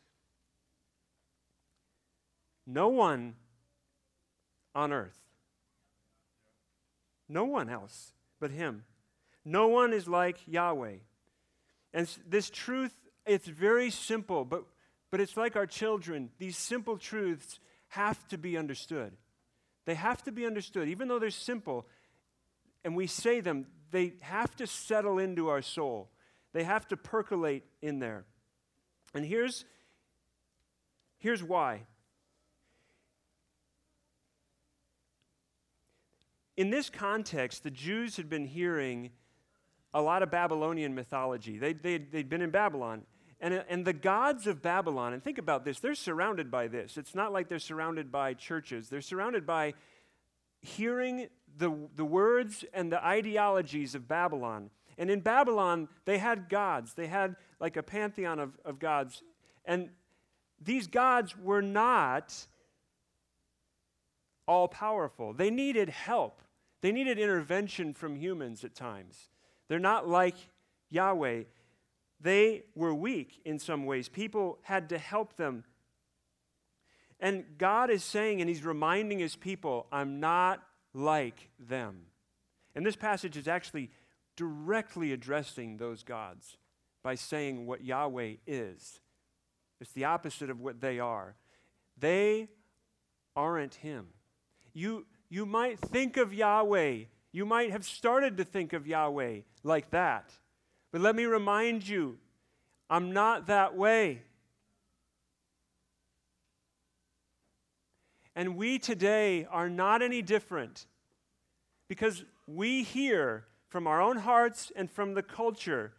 no 2.67 2.88
one 2.88 3.37
on 4.75 4.93
earth. 4.93 5.21
No 7.29 7.45
one 7.45 7.71
else 7.71 8.11
but 8.45 8.51
Him. 8.51 8.85
No 9.43 9.69
one 9.69 9.95
is 9.95 10.07
like 10.07 10.37
Yahweh. 10.47 10.97
And 11.95 12.07
this 12.29 12.51
truth, 12.51 12.93
it's 13.25 13.49
very 13.49 13.89
simple, 13.89 14.45
but, 14.45 14.65
but 15.11 15.19
it's 15.19 15.35
like 15.35 15.57
our 15.57 15.65
children. 15.65 16.29
These 16.37 16.59
simple 16.59 16.99
truths 16.99 17.59
have 17.89 18.29
to 18.29 18.37
be 18.37 18.59
understood. 18.59 19.13
They 19.87 19.95
have 19.95 20.23
to 20.25 20.31
be 20.31 20.45
understood. 20.45 20.89
Even 20.89 21.09
though 21.09 21.19
they're 21.19 21.31
simple 21.31 21.87
and 22.85 22.95
we 22.95 23.07
say 23.07 23.41
them, 23.41 23.65
they 23.93 24.13
have 24.21 24.55
to 24.57 24.67
settle 24.67 25.19
into 25.19 25.49
our 25.49 25.63
soul. 25.63 26.11
They 26.53 26.65
have 26.65 26.87
to 26.89 26.99
percolate 26.99 27.65
in 27.81 27.99
there. 27.99 28.27
And 29.15 29.25
here's, 29.25 29.65
here's 31.17 31.43
why. 31.43 31.87
In 36.56 36.70
this 36.70 36.88
context, 36.88 37.62
the 37.62 37.70
Jews 37.70 38.16
had 38.16 38.28
been 38.28 38.44
hearing 38.46 39.11
a 39.92 40.00
lot 40.00 40.23
of 40.23 40.30
Babylonian 40.30 40.94
mythology. 40.94 41.58
They, 41.58 41.73
they, 41.73 41.99
they'd 41.99 42.28
been 42.28 42.42
in 42.42 42.50
Babylon. 42.50 43.02
And, 43.40 43.54
uh, 43.54 43.62
and 43.68 43.84
the 43.84 43.92
gods 43.92 44.46
of 44.46 44.62
Babylon, 44.62 45.12
and 45.12 45.23
think 45.23 45.38
about 45.38 45.64
this, 45.64 45.80
they're 45.80 45.94
surrounded 45.94 46.50
by 46.50 46.68
this. 46.68 46.96
It's 46.96 47.14
not 47.14 47.32
like 47.32 47.49
they're 47.49 47.58
surrounded 47.58 48.11
by 48.11 48.34
churches, 48.34 48.88
they're 48.88 49.00
surrounded 49.00 49.46
by 49.46 49.75
hearing 50.61 51.28
the, 51.58 51.73
the 51.94 52.04
words 52.04 52.64
and 52.73 52.90
the 52.90 53.04
ideologies 53.04 53.94
of 53.94 54.08
Babylon. 54.08 54.70
And 54.96 55.11
in 55.11 55.20
Babylon, 55.20 55.88
they 56.04 56.18
had 56.18 56.49
gods. 56.49 56.94
They 56.94 57.06
had 57.06 57.37
like 57.61 57.76
a 57.76 57.82
pantheon 57.82 58.38
of, 58.38 58.58
of 58.64 58.78
gods. 58.78 59.23
And 59.64 59.90
these 60.61 60.87
gods 60.87 61.37
were 61.37 61.62
not 61.62 62.46
all 64.46 64.68
powerful. 64.68 65.32
They 65.32 65.50
needed 65.50 65.88
help, 65.88 66.40
they 66.85 66.93
needed 66.93 67.19
intervention 67.19 67.95
from 67.95 68.14
humans 68.14 68.62
at 68.62 68.75
times. 68.75 69.31
They're 69.69 69.79
not 69.79 70.07
like 70.07 70.35
Yahweh. 70.91 71.45
They 72.21 72.64
were 72.75 72.93
weak 72.93 73.41
in 73.47 73.59
some 73.59 73.87
ways. 73.87 74.11
People 74.11 74.59
had 74.61 74.91
to 74.91 74.99
help 74.99 75.38
them. 75.38 75.64
And 77.19 77.47
God 77.57 77.88
is 77.88 78.05
saying, 78.05 78.43
and 78.43 78.50
He's 78.50 78.67
reminding 78.67 79.19
His 79.19 79.35
people, 79.35 79.87
I'm 79.91 80.21
not 80.21 80.62
like 80.93 81.49
them. 81.59 82.03
And 82.75 82.85
this 82.85 82.97
passage 82.97 83.38
is 83.38 83.49
actually 83.49 83.91
directly 84.37 85.14
addressing 85.14 85.79
those 85.79 86.03
gods 86.03 86.59
by 87.03 87.14
saying 87.14 87.64
what 87.64 87.83
Yahweh 87.83 88.35
is. 88.47 89.00
It's 89.81 89.93
the 89.93 90.05
opposite 90.05 90.50
of 90.50 90.61
what 90.61 90.83
they 90.83 91.00
are. 91.00 91.35
They 91.99 92.50
aren't 93.35 93.76
Him. 93.76 94.08
You, 94.75 95.06
you 95.34 95.44
might 95.44 95.80
think 95.80 96.16
of 96.16 96.32
Yahweh, 96.32 96.99
you 97.32 97.44
might 97.44 97.73
have 97.73 97.84
started 97.84 98.36
to 98.36 98.44
think 98.44 98.73
of 98.73 98.86
Yahweh 98.86 99.40
like 99.64 99.90
that. 99.90 100.30
But 100.92 101.00
let 101.00 101.16
me 101.16 101.25
remind 101.25 101.88
you, 101.88 102.18
I'm 102.88 103.12
not 103.12 103.49
that 103.49 103.75
way. 103.76 104.23
And 108.36 108.56
we 108.56 108.78
today 108.78 109.49
are 109.50 109.68
not 109.68 110.02
any 110.02 110.23
different 110.23 110.86
because 111.88 112.25
we 112.47 112.84
hear 112.84 113.44
from 113.66 113.88
our 113.88 114.00
own 114.00 114.18
hearts 114.18 114.70
and 114.76 114.88
from 114.88 115.14
the 115.14 115.23
culture 115.25 115.94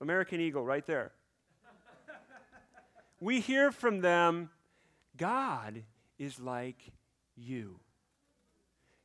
American 0.00 0.40
Eagle, 0.40 0.64
right 0.64 0.86
there. 0.86 1.10
we 3.20 3.40
hear 3.40 3.72
from 3.72 4.00
them 4.00 4.48
God 5.16 5.82
is 6.20 6.38
like 6.38 6.92
you. 7.34 7.80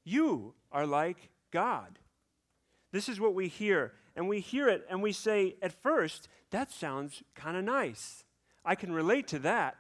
You 0.04 0.54
are 0.72 0.86
like 0.86 1.30
God. 1.52 2.00
This 2.92 3.08
is 3.08 3.20
what 3.20 3.34
we 3.34 3.48
hear. 3.48 3.94
And 4.16 4.28
we 4.28 4.40
hear 4.40 4.68
it 4.68 4.86
and 4.90 5.02
we 5.02 5.12
say, 5.12 5.56
at 5.62 5.82
first, 5.82 6.28
that 6.52 6.72
sounds 6.72 7.24
kind 7.36 7.56
of 7.56 7.64
nice. 7.64 8.24
I 8.66 8.76
can 8.76 8.92
relate 8.92 9.28
to 9.30 9.40
that. 9.40 9.78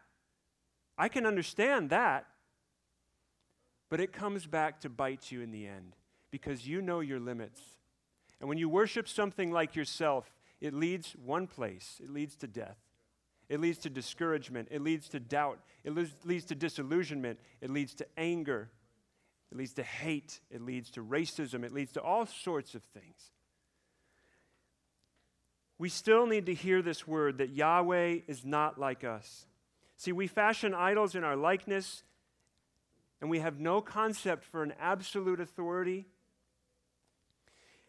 I 0.98 1.10
can 1.10 1.26
understand 1.26 1.90
that. 1.90 2.26
But 3.90 4.00
it 4.00 4.14
comes 4.14 4.46
back 4.46 4.82
to 4.82 4.90
bite 4.90 5.32
you 5.32 5.42
in 5.42 5.52
the 5.52 5.68
end 5.68 5.96
because 6.32 6.66
you 6.66 6.82
know 6.82 7.02
your 7.02 7.20
limits. 7.20 7.60
And 8.40 8.48
when 8.48 8.58
you 8.58 8.70
worship 8.70 9.08
something 9.08 9.52
like 9.52 9.76
yourself, 9.76 10.34
it 10.62 10.74
leads 10.74 11.14
one 11.14 11.48
place 11.48 12.00
it 12.02 12.10
leads 12.10 12.36
to 12.38 12.48
death. 12.48 12.78
It 13.50 13.60
leads 13.60 13.80
to 13.80 13.90
discouragement. 13.90 14.70
It 14.72 14.82
leads 14.82 15.10
to 15.10 15.20
doubt. 15.20 15.60
It 15.84 15.94
leads 16.24 16.46
to 16.46 16.56
disillusionment. 16.56 17.38
It 17.60 17.70
leads 17.70 17.94
to 17.96 18.08
anger. 18.18 18.70
It 19.52 19.58
leads 19.58 19.74
to 19.74 19.84
hate. 19.84 20.40
It 20.50 20.62
leads 20.62 20.92
to 20.92 21.04
racism. 21.04 21.64
It 21.64 21.74
leads 21.74 21.92
to 21.94 22.02
all 22.02 22.26
sorts 22.26 22.74
of 22.74 22.84
things. 22.84 23.32
We 25.78 25.90
still 25.90 26.28
need 26.28 26.46
to 26.46 26.54
hear 26.54 26.82
this 26.82 27.08
word 27.08 27.40
that 27.40 27.50
Yahweh 27.50 28.20
is 28.28 28.46
not 28.46 28.80
like 28.80 29.04
us. 29.04 29.46
See, 29.98 30.12
we 30.12 30.28
fashion 30.28 30.74
idols 30.74 31.16
in 31.16 31.24
our 31.24 31.36
likeness, 31.36 32.04
and 33.20 33.30
we 33.30 33.40
have 33.40 33.60
no 33.60 33.82
concept 33.82 34.46
for 34.46 34.64
an 34.64 34.74
absolute 34.80 35.40
authority. 35.40 36.06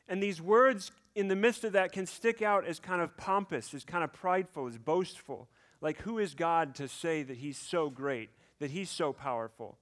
And 0.09 0.23
these 0.23 0.41
words 0.41 0.91
in 1.15 1.29
the 1.29 1.37
midst 1.37 1.65
of 1.65 1.73
that 1.73 1.93
can 1.93 2.07
stick 2.07 2.43
out 2.43 2.67
as 2.67 2.81
kind 2.81 3.03
of 3.03 3.17
pompous, 3.17 3.73
as 3.75 3.85
kind 3.85 4.03
of 4.03 4.13
prideful, 4.13 4.67
as 4.67 4.79
boastful. 4.79 5.49
Like, 5.81 5.99
who 5.99 6.19
is 6.19 6.35
God 6.35 6.75
to 6.77 6.89
say 6.89 7.23
that 7.23 7.37
He's 7.37 7.59
so 7.59 7.91
great, 7.91 8.31
that 8.59 8.71
He's 8.71 8.91
so 8.91 9.13
powerful? 9.13 9.79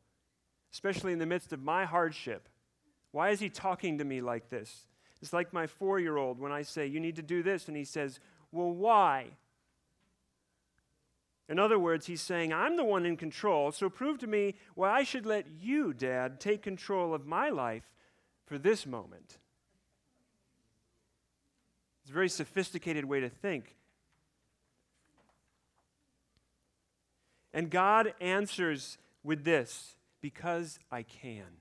Especially 0.72 1.12
in 1.12 1.18
the 1.18 1.26
midst 1.26 1.52
of 1.52 1.62
my 1.62 1.84
hardship. 1.84 2.48
Why 3.12 3.30
is 3.30 3.40
he 3.40 3.48
talking 3.48 3.98
to 3.98 4.04
me 4.04 4.20
like 4.20 4.50
this? 4.50 4.86
It's 5.20 5.32
like 5.32 5.52
my 5.52 5.66
four 5.66 5.98
year 5.98 6.16
old 6.16 6.38
when 6.38 6.52
I 6.52 6.62
say, 6.62 6.86
You 6.86 7.00
need 7.00 7.16
to 7.16 7.22
do 7.22 7.42
this, 7.42 7.68
and 7.68 7.76
he 7.76 7.84
says, 7.84 8.20
Well, 8.52 8.70
why? 8.70 9.26
In 11.48 11.58
other 11.58 11.80
words, 11.80 12.06
he's 12.06 12.22
saying, 12.22 12.52
I'm 12.52 12.76
the 12.76 12.84
one 12.84 13.04
in 13.04 13.16
control, 13.16 13.72
so 13.72 13.90
prove 13.90 14.18
to 14.18 14.28
me 14.28 14.54
why 14.76 14.92
I 14.92 15.02
should 15.02 15.26
let 15.26 15.46
you, 15.60 15.92
Dad, 15.92 16.38
take 16.38 16.62
control 16.62 17.12
of 17.12 17.26
my 17.26 17.48
life 17.48 17.90
for 18.46 18.56
this 18.56 18.86
moment. 18.86 19.38
It's 22.02 22.10
a 22.10 22.14
very 22.14 22.28
sophisticated 22.28 23.04
way 23.04 23.18
to 23.18 23.28
think. 23.28 23.74
And 27.52 27.68
God 27.68 28.14
answers 28.20 28.96
with 29.24 29.42
this 29.42 29.96
because 30.20 30.78
I 30.90 31.02
can. 31.02 31.60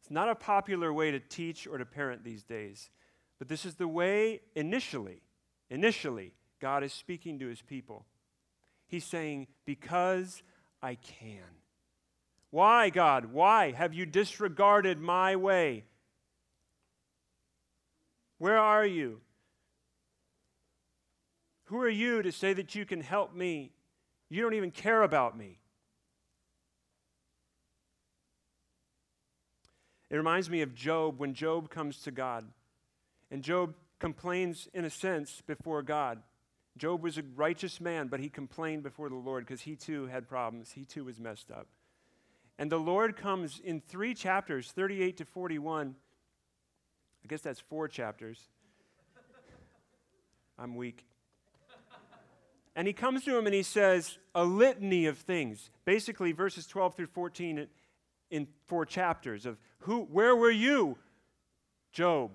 It's 0.00 0.10
not 0.10 0.28
a 0.28 0.34
popular 0.34 0.92
way 0.92 1.10
to 1.10 1.20
teach 1.20 1.66
or 1.66 1.78
to 1.78 1.86
parent 1.86 2.24
these 2.24 2.44
days, 2.44 2.90
but 3.38 3.48
this 3.48 3.64
is 3.64 3.76
the 3.76 3.88
way 3.88 4.40
initially, 4.54 5.22
initially, 5.70 6.34
God 6.60 6.84
is 6.84 6.92
speaking 6.92 7.38
to 7.38 7.46
his 7.46 7.62
people. 7.62 8.04
He's 8.86 9.04
saying, 9.04 9.46
Because 9.64 10.42
I 10.82 10.96
can. 10.96 11.42
Why, 12.50 12.90
God? 12.90 13.32
Why 13.32 13.72
have 13.72 13.94
you 13.94 14.06
disregarded 14.06 15.00
my 15.00 15.36
way? 15.36 15.84
Where 18.38 18.58
are 18.58 18.86
you? 18.86 19.20
Who 21.64 21.80
are 21.80 21.88
you 21.88 22.22
to 22.22 22.30
say 22.30 22.52
that 22.52 22.74
you 22.74 22.84
can 22.84 23.00
help 23.00 23.34
me? 23.34 23.72
You 24.28 24.42
don't 24.42 24.54
even 24.54 24.70
care 24.70 25.02
about 25.02 25.36
me. 25.36 25.58
It 30.14 30.18
reminds 30.18 30.48
me 30.48 30.62
of 30.62 30.76
Job 30.76 31.18
when 31.18 31.34
Job 31.34 31.70
comes 31.70 31.98
to 32.02 32.12
God. 32.12 32.44
And 33.32 33.42
Job 33.42 33.74
complains, 33.98 34.68
in 34.72 34.84
a 34.84 34.90
sense, 34.90 35.42
before 35.44 35.82
God. 35.82 36.22
Job 36.76 37.02
was 37.02 37.18
a 37.18 37.24
righteous 37.34 37.80
man, 37.80 38.06
but 38.06 38.20
he 38.20 38.28
complained 38.28 38.84
before 38.84 39.08
the 39.08 39.16
Lord 39.16 39.44
because 39.44 39.62
he 39.62 39.74
too 39.74 40.06
had 40.06 40.28
problems. 40.28 40.70
He 40.70 40.84
too 40.84 41.02
was 41.02 41.18
messed 41.18 41.50
up. 41.50 41.66
And 42.60 42.70
the 42.70 42.78
Lord 42.78 43.16
comes 43.16 43.58
in 43.58 43.80
three 43.80 44.14
chapters, 44.14 44.70
38 44.70 45.16
to 45.16 45.24
41. 45.24 45.96
I 47.24 47.26
guess 47.26 47.40
that's 47.40 47.58
four 47.58 47.88
chapters. 47.88 48.38
I'm 50.60 50.76
weak. 50.76 51.04
And 52.76 52.86
he 52.86 52.92
comes 52.92 53.24
to 53.24 53.36
him 53.36 53.46
and 53.46 53.54
he 53.54 53.64
says 53.64 54.16
a 54.32 54.44
litany 54.44 55.06
of 55.06 55.18
things. 55.18 55.70
Basically, 55.84 56.30
verses 56.30 56.68
12 56.68 56.94
through 56.94 57.08
14 57.08 57.66
in 58.34 58.48
four 58.66 58.84
chapters 58.84 59.46
of 59.46 59.56
who, 59.78 60.00
where 60.00 60.34
were 60.34 60.50
you, 60.50 60.98
Job? 61.92 62.32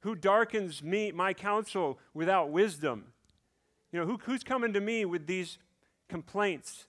Who 0.00 0.16
darkens 0.16 0.82
me, 0.82 1.12
my 1.12 1.32
counsel 1.32 2.00
without 2.12 2.50
wisdom? 2.50 3.04
You 3.92 4.00
know, 4.00 4.06
who, 4.06 4.18
who's 4.24 4.42
coming 4.42 4.72
to 4.72 4.80
me 4.80 5.04
with 5.04 5.28
these 5.28 5.58
complaints? 6.08 6.88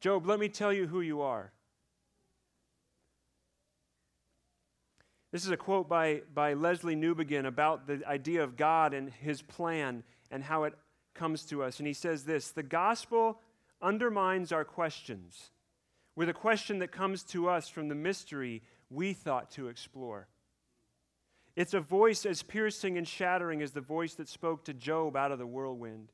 Job, 0.00 0.26
let 0.26 0.40
me 0.40 0.48
tell 0.48 0.72
you 0.72 0.88
who 0.88 1.00
you 1.00 1.20
are. 1.20 1.52
This 5.30 5.44
is 5.44 5.50
a 5.50 5.56
quote 5.56 5.88
by, 5.88 6.22
by 6.34 6.54
Lesslie 6.54 6.96
Newbigin 6.96 7.46
about 7.46 7.86
the 7.86 8.02
idea 8.04 8.42
of 8.42 8.56
God 8.56 8.94
and 8.94 9.10
his 9.10 9.42
plan 9.42 10.02
and 10.32 10.42
how 10.42 10.64
it 10.64 10.74
comes 11.14 11.44
to 11.44 11.62
us. 11.62 11.78
And 11.78 11.86
he 11.86 11.92
says 11.92 12.24
this 12.24 12.50
The 12.50 12.64
gospel 12.64 13.38
undermines 13.80 14.50
our 14.50 14.64
questions 14.64 15.50
with 16.18 16.28
a 16.28 16.34
question 16.34 16.80
that 16.80 16.90
comes 16.90 17.22
to 17.22 17.48
us 17.48 17.68
from 17.68 17.86
the 17.86 17.94
mystery 17.94 18.60
we 18.90 19.12
thought 19.12 19.52
to 19.52 19.68
explore. 19.68 20.26
It's 21.54 21.74
a 21.74 21.80
voice 21.80 22.26
as 22.26 22.42
piercing 22.42 22.98
and 22.98 23.06
shattering 23.06 23.62
as 23.62 23.70
the 23.70 23.80
voice 23.80 24.14
that 24.14 24.28
spoke 24.28 24.64
to 24.64 24.74
Job 24.74 25.14
out 25.14 25.30
of 25.30 25.38
the 25.38 25.46
whirlwind. 25.46 26.10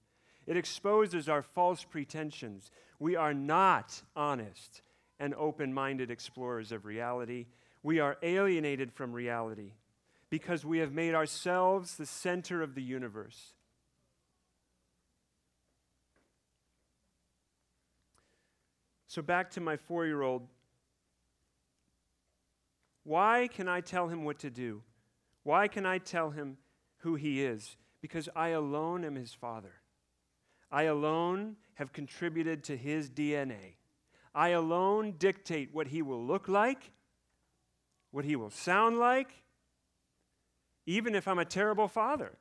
It 0.47 0.59
exposes 0.59 1.27
our 1.27 1.41
false 1.41 1.85
pretensions. 1.85 2.71
We 2.99 3.17
are 3.17 3.33
not 3.33 4.03
honest 4.15 4.83
and 5.19 5.35
open 5.37 5.73
minded 5.73 6.11
explorers 6.11 6.71
of 6.71 6.85
reality. 6.85 7.47
We 7.83 7.99
are 7.99 8.19
alienated 8.23 8.93
from 8.93 9.11
reality 9.11 9.73
because 10.29 10.67
we 10.67 10.81
have 10.81 10.93
made 10.93 11.15
ourselves 11.15 11.95
the 11.95 12.05
center 12.05 12.61
of 12.61 12.75
the 12.75 12.83
universe. 12.83 13.54
So, 19.15 19.23
back 19.23 19.53
to 19.53 19.61
my 19.61 19.77
four 19.77 20.07
year 20.07 20.23
old. 20.23 20.49
Why 23.05 23.49
can 23.49 23.69
I 23.69 23.81
tell 23.81 24.09
him 24.09 24.25
what 24.25 24.41
to 24.41 24.51
do? 24.51 24.83
Why 25.45 25.69
can 25.69 25.87
I 25.87 25.99
tell 25.99 26.31
him 26.31 26.57
who 26.97 27.15
he 27.15 27.41
is? 27.41 27.77
Because 28.01 28.29
I 28.35 28.49
alone 28.49 29.05
am 29.05 29.15
his 29.15 29.33
father. 29.33 29.75
I 30.73 30.83
alone 30.83 31.55
have 31.75 31.93
contributed 31.93 32.65
to 32.65 32.77
his 32.77 33.09
DNA. 33.09 33.77
I 34.35 34.49
alone 34.49 35.15
dictate 35.17 35.73
what 35.73 35.87
he 35.87 36.03
will 36.03 36.27
look 36.27 36.49
like, 36.49 36.91
what 38.11 38.25
he 38.25 38.35
will 38.35 38.51
sound 38.51 38.99
like, 38.99 39.31
even 40.87 41.15
if 41.15 41.29
I'm 41.29 41.39
a 41.39 41.45
terrible 41.45 41.87
father. 41.87 42.33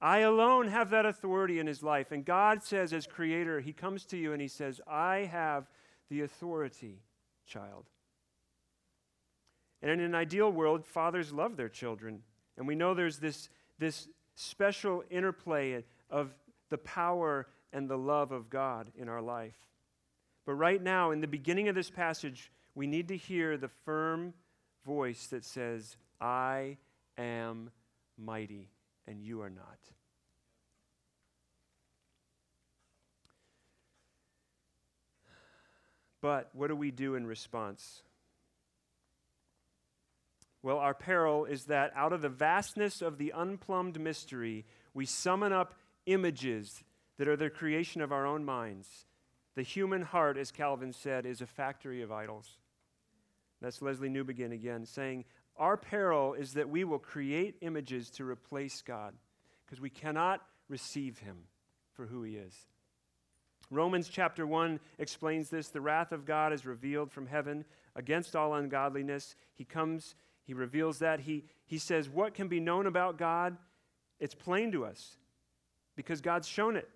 I 0.00 0.18
alone 0.18 0.68
have 0.68 0.90
that 0.90 1.06
authority 1.06 1.58
in 1.58 1.66
his 1.66 1.82
life. 1.82 2.12
And 2.12 2.24
God 2.24 2.62
says, 2.62 2.92
as 2.92 3.06
creator, 3.06 3.60
he 3.60 3.72
comes 3.72 4.04
to 4.06 4.16
you 4.16 4.32
and 4.32 4.42
he 4.42 4.48
says, 4.48 4.80
I 4.86 5.28
have 5.30 5.68
the 6.10 6.20
authority, 6.22 7.00
child. 7.46 7.86
And 9.80 9.90
in 9.90 10.00
an 10.00 10.14
ideal 10.14 10.50
world, 10.50 10.84
fathers 10.84 11.32
love 11.32 11.56
their 11.56 11.68
children. 11.68 12.22
And 12.58 12.66
we 12.66 12.74
know 12.74 12.94
there's 12.94 13.18
this, 13.18 13.48
this 13.78 14.08
special 14.34 15.02
interplay 15.10 15.84
of 16.10 16.34
the 16.68 16.78
power 16.78 17.46
and 17.72 17.88
the 17.88 17.98
love 17.98 18.32
of 18.32 18.50
God 18.50 18.90
in 18.96 19.08
our 19.08 19.22
life. 19.22 19.56
But 20.44 20.54
right 20.54 20.82
now, 20.82 21.10
in 21.10 21.20
the 21.20 21.26
beginning 21.26 21.68
of 21.68 21.74
this 21.74 21.90
passage, 21.90 22.52
we 22.74 22.86
need 22.86 23.08
to 23.08 23.16
hear 23.16 23.56
the 23.56 23.68
firm 23.68 24.34
voice 24.84 25.26
that 25.28 25.44
says, 25.44 25.96
I 26.20 26.76
am 27.18 27.70
mighty 28.16 28.70
and 29.06 29.22
you 29.22 29.42
are 29.42 29.50
not. 29.50 29.78
But 36.20 36.50
what 36.52 36.68
do 36.68 36.76
we 36.76 36.90
do 36.90 37.14
in 37.14 37.26
response? 37.26 38.02
Well, 40.62 40.78
our 40.78 40.94
peril 40.94 41.44
is 41.44 41.66
that 41.66 41.92
out 41.94 42.12
of 42.12 42.22
the 42.22 42.28
vastness 42.28 43.00
of 43.00 43.18
the 43.18 43.32
unplumbed 43.32 44.00
mystery, 44.00 44.64
we 44.94 45.06
summon 45.06 45.52
up 45.52 45.74
images 46.06 46.82
that 47.18 47.28
are 47.28 47.36
the 47.36 47.50
creation 47.50 48.00
of 48.00 48.10
our 48.10 48.26
own 48.26 48.44
minds. 48.44 49.06
The 49.54 49.62
human 49.62 50.02
heart, 50.02 50.36
as 50.36 50.50
Calvin 50.50 50.92
said, 50.92 51.24
is 51.24 51.40
a 51.40 51.46
factory 51.46 52.02
of 52.02 52.10
idols. 52.10 52.58
That's 53.62 53.78
Lesslie 53.78 54.10
Newbigin 54.10 54.52
again 54.52 54.84
saying, 54.84 55.24
our 55.58 55.76
peril 55.76 56.34
is 56.34 56.54
that 56.54 56.68
we 56.68 56.84
will 56.84 56.98
create 56.98 57.56
images 57.60 58.10
to 58.10 58.24
replace 58.24 58.82
God 58.82 59.14
because 59.64 59.80
we 59.80 59.90
cannot 59.90 60.40
receive 60.68 61.18
him 61.18 61.36
for 61.94 62.06
who 62.06 62.22
he 62.22 62.36
is. 62.36 62.54
Romans 63.70 64.08
chapter 64.08 64.46
1 64.46 64.78
explains 64.98 65.50
this. 65.50 65.68
The 65.68 65.80
wrath 65.80 66.12
of 66.12 66.24
God 66.24 66.52
is 66.52 66.66
revealed 66.66 67.10
from 67.10 67.26
heaven 67.26 67.64
against 67.96 68.36
all 68.36 68.54
ungodliness. 68.54 69.34
He 69.54 69.64
comes, 69.64 70.14
he 70.44 70.54
reveals 70.54 71.00
that. 71.00 71.20
He, 71.20 71.44
he 71.66 71.78
says, 71.78 72.08
What 72.08 72.34
can 72.34 72.48
be 72.48 72.60
known 72.60 72.86
about 72.86 73.18
God? 73.18 73.56
It's 74.20 74.34
plain 74.34 74.72
to 74.72 74.84
us 74.84 75.16
because 75.96 76.20
God's 76.20 76.46
shown 76.46 76.76
it. 76.76 76.88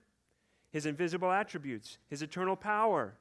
His 0.71 0.87
invisible 0.87 1.33
attributes, 1.33 1.99
his 2.09 2.23
eternal 2.23 2.55
power, 2.55 3.15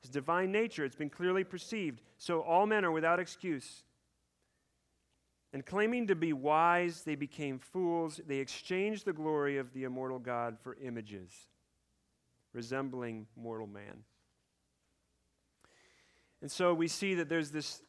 his 0.00 0.10
divine 0.10 0.50
nature, 0.50 0.84
it's 0.84 0.96
been 0.96 1.10
clearly 1.10 1.44
perceived. 1.44 2.02
So 2.18 2.40
all 2.40 2.66
men 2.66 2.84
are 2.84 2.90
without 2.90 3.20
excuse. 3.20 3.84
And 5.56 5.64
claiming 5.64 6.08
to 6.08 6.14
be 6.14 6.34
wise, 6.34 7.00
they 7.02 7.14
became 7.14 7.58
fools. 7.58 8.20
They 8.26 8.40
exchanged 8.40 9.06
the 9.06 9.14
glory 9.14 9.56
of 9.56 9.72
the 9.72 9.84
immortal 9.84 10.18
God 10.18 10.58
for 10.60 10.76
images 10.84 11.32
resembling 12.52 13.26
mortal 13.38 13.66
man. 13.66 14.04
And 16.42 16.52
so 16.52 16.74
we 16.74 16.88
see 16.88 17.14
that 17.14 17.30
there's 17.30 17.52
this 17.52 17.80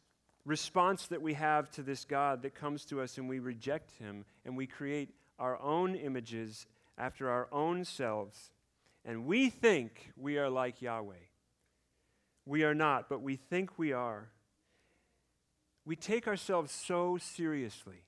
response 0.46 1.08
that 1.08 1.20
we 1.20 1.34
have 1.34 1.70
to 1.72 1.82
this 1.82 2.06
God 2.06 2.40
that 2.40 2.54
comes 2.54 2.86
to 2.86 3.02
us 3.02 3.18
and 3.18 3.28
we 3.28 3.38
reject 3.38 3.90
him 3.98 4.24
and 4.46 4.56
we 4.56 4.66
create 4.66 5.10
our 5.38 5.60
own 5.60 5.94
images 5.94 6.66
after 6.96 7.28
our 7.28 7.48
own 7.52 7.84
selves. 7.84 8.50
And 9.04 9.26
we 9.26 9.50
think 9.50 10.10
we 10.16 10.38
are 10.38 10.48
like 10.48 10.80
Yahweh. 10.80 11.16
We 12.46 12.64
are 12.64 12.74
not, 12.74 13.10
but 13.10 13.20
we 13.20 13.36
think 13.36 13.78
we 13.78 13.92
are 13.92 14.30
we 15.88 15.96
take 15.96 16.28
ourselves 16.28 16.70
so 16.70 17.16
seriously. 17.16 18.04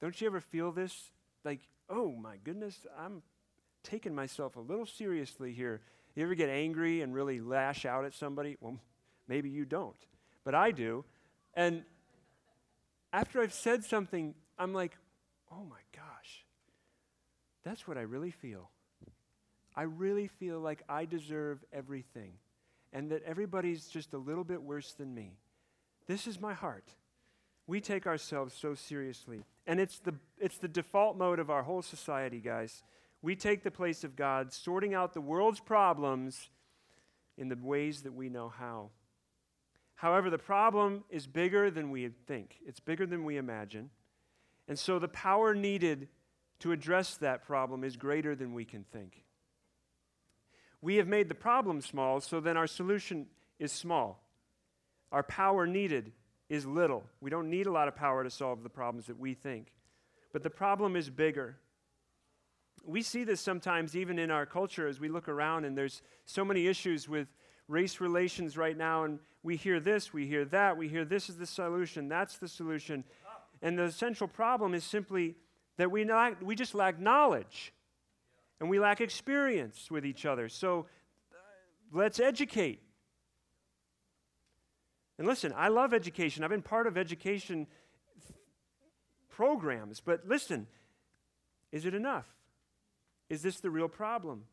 Don't 0.00 0.20
you 0.20 0.26
ever 0.26 0.40
feel 0.40 0.72
this? 0.72 1.12
Like, 1.44 1.60
oh 1.88 2.10
my 2.10 2.36
goodness, 2.42 2.80
I'm 2.98 3.22
taking 3.84 4.12
myself 4.12 4.56
a 4.56 4.60
little 4.60 4.86
seriously 4.86 5.52
here. 5.52 5.82
You 6.16 6.24
ever 6.24 6.34
get 6.34 6.48
angry 6.48 7.00
and 7.00 7.14
really 7.14 7.40
lash 7.40 7.86
out 7.86 8.04
at 8.04 8.12
somebody? 8.12 8.56
Well, 8.60 8.76
maybe 9.28 9.48
you 9.48 9.64
don't, 9.64 9.94
but 10.42 10.56
I 10.56 10.72
do. 10.72 11.04
And 11.54 11.84
after 13.12 13.40
I've 13.40 13.54
said 13.54 13.84
something, 13.84 14.34
I'm 14.58 14.74
like, 14.74 14.96
oh 15.52 15.62
my 15.62 15.80
gosh, 15.94 16.44
that's 17.62 17.86
what 17.86 17.96
I 17.96 18.02
really 18.02 18.32
feel. 18.32 18.68
I 19.76 19.82
really 19.82 20.26
feel 20.26 20.58
like 20.58 20.82
I 20.88 21.04
deserve 21.04 21.64
everything 21.72 22.32
and 22.92 23.12
that 23.12 23.22
everybody's 23.22 23.86
just 23.86 24.12
a 24.12 24.18
little 24.18 24.44
bit 24.44 24.60
worse 24.60 24.92
than 24.94 25.14
me. 25.14 25.36
This 26.08 26.26
is 26.26 26.40
my 26.40 26.52
heart. 26.52 26.92
We 27.66 27.80
take 27.80 28.06
ourselves 28.06 28.54
so 28.54 28.74
seriously. 28.74 29.44
And 29.66 29.78
it's 29.78 29.98
the, 29.98 30.14
it's 30.38 30.58
the 30.58 30.68
default 30.68 31.16
mode 31.16 31.38
of 31.38 31.50
our 31.50 31.62
whole 31.62 31.82
society, 31.82 32.40
guys. 32.40 32.82
We 33.22 33.36
take 33.36 33.62
the 33.62 33.70
place 33.70 34.02
of 34.02 34.16
God, 34.16 34.52
sorting 34.52 34.94
out 34.94 35.14
the 35.14 35.20
world's 35.20 35.60
problems 35.60 36.50
in 37.38 37.48
the 37.48 37.56
ways 37.56 38.02
that 38.02 38.12
we 38.12 38.28
know 38.28 38.48
how. 38.48 38.90
However, 39.94 40.30
the 40.30 40.38
problem 40.38 41.04
is 41.08 41.28
bigger 41.28 41.70
than 41.70 41.90
we 41.90 42.08
think, 42.26 42.56
it's 42.66 42.80
bigger 42.80 43.06
than 43.06 43.24
we 43.24 43.36
imagine. 43.36 43.90
And 44.66 44.78
so 44.78 44.98
the 44.98 45.08
power 45.08 45.54
needed 45.54 46.08
to 46.60 46.72
address 46.72 47.16
that 47.16 47.44
problem 47.44 47.84
is 47.84 47.96
greater 47.96 48.34
than 48.34 48.54
we 48.54 48.64
can 48.64 48.84
think. 48.84 49.24
We 50.80 50.96
have 50.96 51.06
made 51.06 51.28
the 51.28 51.34
problem 51.36 51.80
small, 51.80 52.20
so 52.20 52.40
then 52.40 52.56
our 52.56 52.66
solution 52.66 53.26
is 53.60 53.70
small. 53.70 54.24
Our 55.12 55.22
power 55.22 55.66
needed 55.66 56.12
is 56.52 56.66
little. 56.66 57.02
We 57.22 57.30
don't 57.30 57.48
need 57.48 57.66
a 57.66 57.72
lot 57.72 57.88
of 57.88 57.96
power 57.96 58.22
to 58.22 58.28
solve 58.28 58.62
the 58.62 58.68
problems 58.68 59.06
that 59.06 59.18
we 59.18 59.32
think. 59.32 59.72
But 60.34 60.42
the 60.42 60.50
problem 60.50 60.96
is 60.96 61.08
bigger. 61.08 61.56
We 62.84 63.00
see 63.00 63.24
this 63.24 63.40
sometimes 63.40 63.96
even 63.96 64.18
in 64.18 64.30
our 64.30 64.44
culture 64.44 64.86
as 64.86 65.00
we 65.00 65.08
look 65.08 65.28
around, 65.28 65.64
and 65.64 65.78
there's 65.78 66.02
so 66.26 66.44
many 66.44 66.66
issues 66.66 67.08
with 67.08 67.26
race 67.68 68.02
relations 68.02 68.58
right 68.58 68.76
now, 68.76 69.04
and 69.04 69.18
we 69.42 69.56
hear 69.56 69.80
this, 69.80 70.12
we 70.12 70.26
hear 70.26 70.44
that, 70.44 70.76
we 70.76 70.88
hear 70.88 71.06
this 71.06 71.30
is 71.30 71.36
the 71.36 71.46
solution, 71.46 72.06
that's 72.06 72.36
the 72.36 72.48
solution. 72.48 73.02
And 73.62 73.78
the 73.78 73.90
central 73.90 74.28
problem 74.28 74.74
is 74.74 74.84
simply 74.84 75.36
that 75.78 75.90
we, 75.90 76.04
not, 76.04 76.42
we 76.42 76.54
just 76.54 76.74
lack 76.74 77.00
knowledge 77.00 77.72
and 78.60 78.68
we 78.68 78.78
lack 78.78 79.00
experience 79.00 79.90
with 79.90 80.04
each 80.04 80.26
other. 80.26 80.50
So 80.50 80.80
uh, 81.32 81.36
let's 81.92 82.20
educate. 82.20 82.82
And 85.22 85.28
listen, 85.28 85.54
I 85.56 85.68
love 85.68 85.94
education. 85.94 86.42
I've 86.42 86.50
been 86.50 86.62
part 86.62 86.88
of 86.88 86.98
education 86.98 87.68
programs, 89.30 90.00
but 90.00 90.26
listen, 90.26 90.66
is 91.70 91.86
it 91.86 91.94
enough? 91.94 92.26
Is 93.30 93.40
this 93.40 93.60
the 93.60 93.70
real 93.70 93.86
problem? 93.86 94.46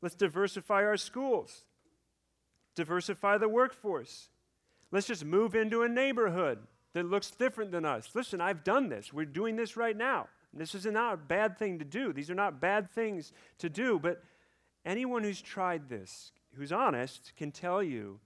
Let's 0.00 0.14
diversify 0.14 0.82
our 0.82 0.96
schools. 0.96 1.66
diversify 2.74 3.36
the 3.36 3.50
workforce. 3.50 4.30
Let's 4.92 5.06
just 5.06 5.26
move 5.26 5.54
into 5.54 5.82
a 5.82 5.90
neighborhood 5.90 6.60
that 6.94 7.04
looks 7.04 7.30
different 7.30 7.70
than 7.70 7.84
us. 7.84 8.08
Listen, 8.14 8.40
I've 8.40 8.64
done 8.64 8.88
this. 8.88 9.12
We're 9.12 9.26
doing 9.26 9.56
this 9.56 9.76
right 9.76 9.94
now. 9.94 10.28
This 10.54 10.74
is 10.74 10.86
not 10.86 11.12
a 11.12 11.18
bad 11.18 11.58
thing 11.58 11.80
to 11.80 11.84
do. 11.84 12.14
These 12.14 12.30
are 12.30 12.34
not 12.34 12.62
bad 12.62 12.90
things 12.92 13.34
to 13.58 13.68
do, 13.68 13.98
but 13.98 14.22
anyone 14.86 15.22
who's 15.22 15.42
tried 15.42 15.90
this, 15.90 16.32
who's 16.54 16.72
honest, 16.72 17.34
can 17.36 17.52
tell 17.52 17.82
you 17.82 18.20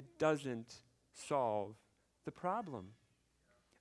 it 0.00 0.18
doesn't 0.18 0.76
solve 1.12 1.74
the 2.24 2.30
problem. 2.30 2.92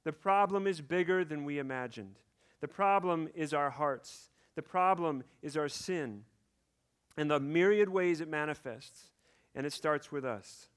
The 0.03 0.11
problem 0.11 0.67
is 0.67 0.81
bigger 0.81 1.23
than 1.23 1.45
we 1.45 1.59
imagined. 1.59 2.19
The 2.59 2.67
problem 2.67 3.29
is 3.33 3.53
our 3.53 3.69
hearts. 3.69 4.31
The 4.55 4.61
problem 4.61 5.23
is 5.41 5.55
our 5.55 5.69
sin 5.69 6.25
and 7.15 7.31
the 7.31 7.39
myriad 7.39 7.87
ways 7.87 8.19
it 8.19 8.27
manifests. 8.27 9.11
And 9.55 9.65
it 9.65 9.71
starts 9.71 10.11
with 10.11 10.25
us. 10.25 10.67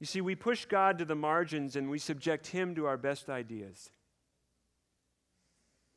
You 0.00 0.06
see, 0.06 0.20
we 0.20 0.34
push 0.34 0.64
God 0.64 0.98
to 0.98 1.04
the 1.04 1.14
margins 1.14 1.76
and 1.76 1.88
we 1.90 2.00
subject 2.00 2.48
Him 2.48 2.74
to 2.74 2.86
our 2.86 2.96
best 2.96 3.30
ideas. 3.30 3.90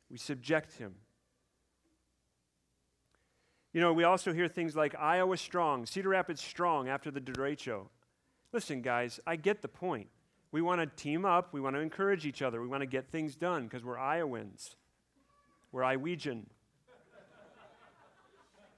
We 0.08 0.16
subject 0.16 0.74
Him. 0.74 0.94
You 3.74 3.80
know, 3.80 3.92
we 3.92 4.04
also 4.04 4.32
hear 4.32 4.46
things 4.46 4.76
like 4.76 4.94
Iowa 4.94 5.36
strong, 5.36 5.84
Cedar 5.84 6.10
Rapids 6.10 6.40
strong 6.40 6.88
after 6.88 7.10
the 7.10 7.20
derecho. 7.20 7.88
Listen, 8.52 8.82
guys, 8.82 9.18
I 9.26 9.34
get 9.34 9.62
the 9.62 9.68
point. 9.68 10.06
We 10.52 10.62
want 10.62 10.80
to 10.80 10.86
team 10.86 11.24
up, 11.24 11.52
we 11.52 11.60
want 11.60 11.74
to 11.74 11.80
encourage 11.80 12.24
each 12.24 12.40
other, 12.40 12.62
we 12.62 12.68
want 12.68 12.82
to 12.82 12.86
get 12.86 13.10
things 13.10 13.34
done 13.34 13.64
because 13.64 13.82
we're 13.82 13.98
Iowans. 13.98 14.76
We're 15.72 15.82
Iowegian. 15.82 16.44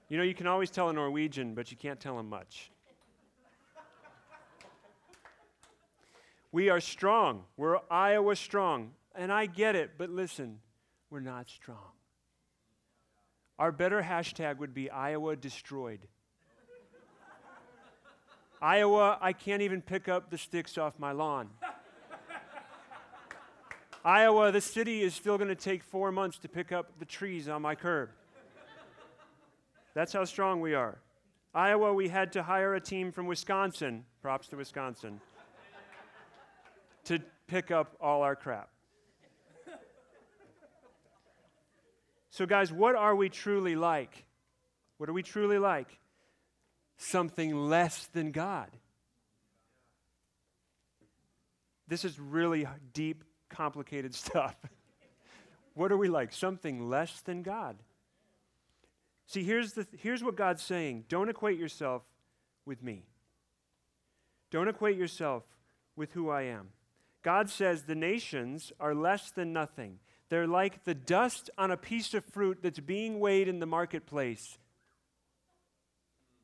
You 0.09 0.17
know, 0.17 0.23
you 0.23 0.33
can 0.33 0.47
always 0.47 0.71
tell 0.71 0.89
a 0.89 0.93
Norwegian, 0.93 1.53
but 1.53 1.69
you 1.69 1.77
can't 1.77 1.99
tell 1.99 2.17
him 2.17 2.27
much. 2.27 2.71
we 6.51 6.69
are 6.69 6.79
strong. 6.79 7.43
We're 7.55 7.77
Iowa 7.91 8.35
strong. 8.35 8.93
And 9.13 9.31
I 9.31 9.45
get 9.45 9.75
it, 9.75 9.91
but 9.99 10.09
listen, 10.09 10.57
we're 11.11 11.19
not 11.19 11.49
strong. 11.49 11.96
Our 13.59 13.71
better 13.71 14.03
hashtag 14.03 14.57
would 14.57 14.73
be 14.73 14.89
Iowa 14.89 15.35
destroyed. 15.35 15.99
Iowa, 18.61 19.17
I 19.19 19.33
can't 19.33 19.63
even 19.63 19.81
pick 19.81 20.07
up 20.07 20.29
the 20.29 20.37
sticks 20.37 20.77
off 20.77 20.99
my 20.99 21.11
lawn. 21.11 21.49
Iowa, 24.05 24.51
the 24.51 24.61
city 24.61 25.01
is 25.01 25.15
still 25.15 25.37
going 25.37 25.49
to 25.49 25.55
take 25.55 25.83
four 25.83 26.11
months 26.11 26.37
to 26.39 26.47
pick 26.47 26.71
up 26.71 26.99
the 26.99 27.05
trees 27.05 27.49
on 27.49 27.63
my 27.63 27.73
curb. 27.73 28.09
That's 29.95 30.13
how 30.13 30.25
strong 30.25 30.61
we 30.61 30.75
are. 30.75 30.99
Iowa, 31.55 31.91
we 31.91 32.07
had 32.07 32.31
to 32.33 32.43
hire 32.43 32.75
a 32.75 32.79
team 32.79 33.11
from 33.11 33.25
Wisconsin, 33.25 34.05
props 34.21 34.47
to 34.49 34.55
Wisconsin, 34.55 35.19
to 37.05 37.19
pick 37.47 37.71
up 37.71 37.95
all 37.99 38.21
our 38.21 38.35
crap. 38.35 38.69
So, 42.37 42.45
guys, 42.45 42.71
what 42.71 42.93
are 42.93 43.15
we 43.15 43.29
truly 43.29 43.75
like? 43.75 44.23
What 44.99 45.09
are 45.09 45.13
we 45.13 45.23
truly 45.23 45.57
like? 45.57 45.87
Something 46.95 47.67
less 47.67 48.05
than 48.13 48.31
God. 48.31 48.69
This 51.87 52.05
is 52.05 52.19
really 52.19 52.67
deep, 52.93 53.23
complicated 53.49 54.13
stuff. 54.23 54.55
what 55.73 55.91
are 55.91 55.97
we 55.97 56.09
like? 56.09 56.31
Something 56.31 56.87
less 56.87 57.21
than 57.21 57.41
God. 57.41 57.77
See, 59.25 59.43
here's, 59.43 59.73
the, 59.73 59.87
here's 59.97 60.23
what 60.23 60.35
God's 60.35 60.61
saying 60.61 61.05
don't 61.09 61.29
equate 61.29 61.57
yourself 61.57 62.03
with 62.67 62.83
me, 62.83 63.07
don't 64.51 64.67
equate 64.67 64.95
yourself 64.95 65.41
with 65.95 66.11
who 66.11 66.29
I 66.29 66.43
am. 66.43 66.67
God 67.23 67.49
says 67.49 67.85
the 67.85 67.95
nations 67.95 68.71
are 68.79 68.93
less 68.93 69.31
than 69.31 69.53
nothing. 69.53 69.97
They're 70.29 70.47
like 70.47 70.83
the 70.83 70.93
dust 70.93 71.49
on 71.57 71.71
a 71.71 71.77
piece 71.77 72.13
of 72.13 72.25
fruit 72.25 72.59
that's 72.61 72.79
being 72.79 73.19
weighed 73.19 73.47
in 73.47 73.59
the 73.59 73.65
marketplace. 73.65 74.57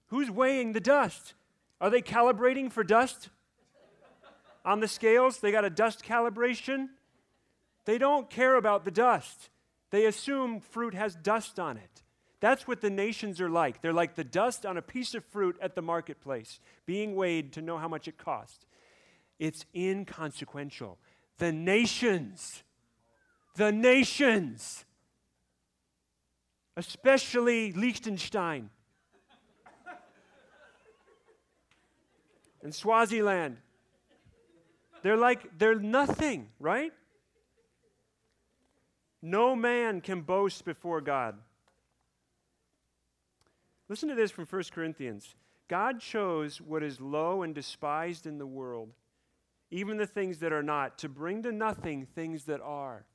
Who's 0.07 0.31
weighing 0.31 0.73
the 0.73 0.79
dust? 0.79 1.33
Are 1.81 1.89
they 1.89 2.01
calibrating 2.01 2.71
for 2.71 2.83
dust? 2.83 3.29
on 4.65 4.79
the 4.79 4.87
scales, 4.87 5.39
they 5.39 5.51
got 5.51 5.65
a 5.65 5.69
dust 5.69 6.03
calibration. 6.03 6.89
They 7.85 7.97
don't 7.97 8.29
care 8.29 8.55
about 8.55 8.85
the 8.85 8.91
dust. 8.91 9.49
They 9.91 10.05
assume 10.05 10.59
fruit 10.59 10.93
has 10.93 11.15
dust 11.15 11.59
on 11.59 11.77
it. 11.77 12.03
That's 12.39 12.67
what 12.67 12.81
the 12.81 12.89
nations 12.89 13.39
are 13.39 13.49
like. 13.49 13.81
They're 13.81 13.93
like 13.93 14.15
the 14.15 14.23
dust 14.23 14.65
on 14.65 14.77
a 14.77 14.81
piece 14.81 15.13
of 15.15 15.23
fruit 15.25 15.57
at 15.61 15.75
the 15.75 15.81
marketplace, 15.81 16.59
being 16.85 17.15
weighed 17.15 17.53
to 17.53 17.61
know 17.61 17.77
how 17.77 17.87
much 17.87 18.07
it 18.07 18.17
costs. 18.17 18.65
It's 19.39 19.65
inconsequential. 19.75 20.97
The 21.37 21.51
nations 21.51 22.63
the 23.55 23.71
nations, 23.71 24.85
especially 26.75 27.71
Liechtenstein 27.71 28.69
and 32.63 32.73
Swaziland. 32.73 33.57
They're 35.03 35.17
like, 35.17 35.57
they're 35.57 35.79
nothing, 35.79 36.47
right? 36.59 36.93
No 39.21 39.55
man 39.55 40.01
can 40.01 40.21
boast 40.21 40.65
before 40.65 41.01
God. 41.01 41.35
Listen 43.89 44.09
to 44.09 44.15
this 44.15 44.31
from 44.31 44.45
1 44.45 44.63
Corinthians. 44.71 45.35
God 45.67 45.99
chose 45.99 46.59
what 46.59 46.83
is 46.83 46.99
low 46.99 47.43
and 47.43 47.53
despised 47.53 48.25
in 48.25 48.37
the 48.37 48.45
world, 48.45 48.93
even 49.71 49.97
the 49.97 50.07
things 50.07 50.39
that 50.39 50.53
are 50.53 50.63
not, 50.63 50.97
to 50.99 51.09
bring 51.09 51.43
to 51.43 51.51
nothing 51.51 52.05
things 52.05 52.45
that 52.45 52.61
are 52.61 53.05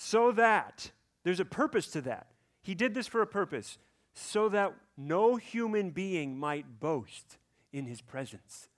so 0.00 0.30
that, 0.30 0.92
there's 1.24 1.40
a 1.40 1.44
purpose 1.44 1.88
to 1.88 2.00
that. 2.02 2.28
He 2.62 2.76
did 2.76 2.94
this 2.94 3.08
for 3.08 3.20
a 3.20 3.26
purpose, 3.26 3.78
so 4.14 4.48
that 4.48 4.72
no 4.96 5.34
human 5.34 5.90
being 5.90 6.38
might 6.38 6.78
boast 6.78 7.36
in 7.72 7.84
his 7.84 8.00
presence. 8.00 8.68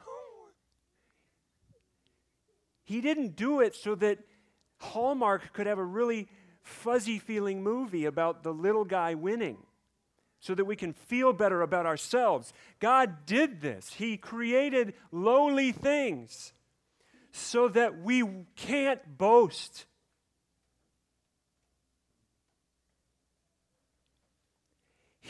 he 2.84 3.02
didn't 3.02 3.36
do 3.36 3.60
it 3.60 3.74
so 3.74 3.94
that 3.96 4.20
Hallmark 4.78 5.52
could 5.52 5.66
have 5.66 5.78
a 5.78 5.84
really 5.84 6.26
fuzzy 6.62 7.18
feeling 7.18 7.62
movie 7.62 8.06
about 8.06 8.42
the 8.42 8.52
little 8.52 8.86
guy 8.86 9.14
winning 9.14 9.58
so 10.40 10.54
that 10.54 10.64
we 10.64 10.74
can 10.74 10.94
feel 10.94 11.34
better 11.34 11.60
about 11.60 11.84
ourselves. 11.84 12.54
God 12.78 13.26
did 13.26 13.60
this. 13.60 13.92
He 13.92 14.16
created 14.16 14.94
lowly 15.12 15.70
things 15.70 16.54
so 17.30 17.68
that 17.68 17.98
we 18.00 18.24
can't 18.56 19.18
boast 19.18 19.84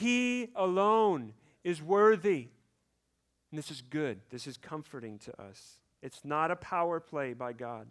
He 0.00 0.48
alone 0.56 1.34
is 1.62 1.82
worthy. 1.82 2.48
And 3.50 3.58
this 3.58 3.70
is 3.70 3.82
good. 3.82 4.20
This 4.30 4.46
is 4.46 4.56
comforting 4.56 5.18
to 5.18 5.42
us. 5.42 5.80
It's 6.00 6.24
not 6.24 6.50
a 6.50 6.56
power 6.56 7.00
play 7.00 7.34
by 7.34 7.52
God. 7.52 7.86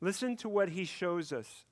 Listen 0.00 0.36
to 0.36 0.48
what 0.48 0.68
He 0.68 0.84
shows 0.84 1.32
us. 1.32 1.64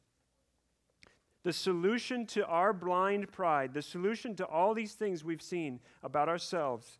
The 1.45 1.53
solution 1.53 2.27
to 2.27 2.45
our 2.47 2.73
blind 2.73 3.31
pride, 3.31 3.73
the 3.73 3.81
solution 3.81 4.35
to 4.37 4.45
all 4.45 4.75
these 4.75 4.95
things 4.95 5.25
we've 5.25 5.41
seen 5.41 5.79
about 6.03 6.29
ourselves, 6.29 6.99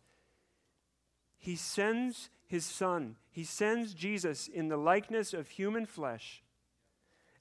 He 1.37 1.57
sends 1.57 2.29
His 2.47 2.63
Son. 2.63 3.17
He 3.31 3.43
sends 3.43 3.93
Jesus 3.93 4.47
in 4.47 4.69
the 4.69 4.77
likeness 4.77 5.33
of 5.33 5.49
human 5.49 5.85
flesh. 5.85 6.41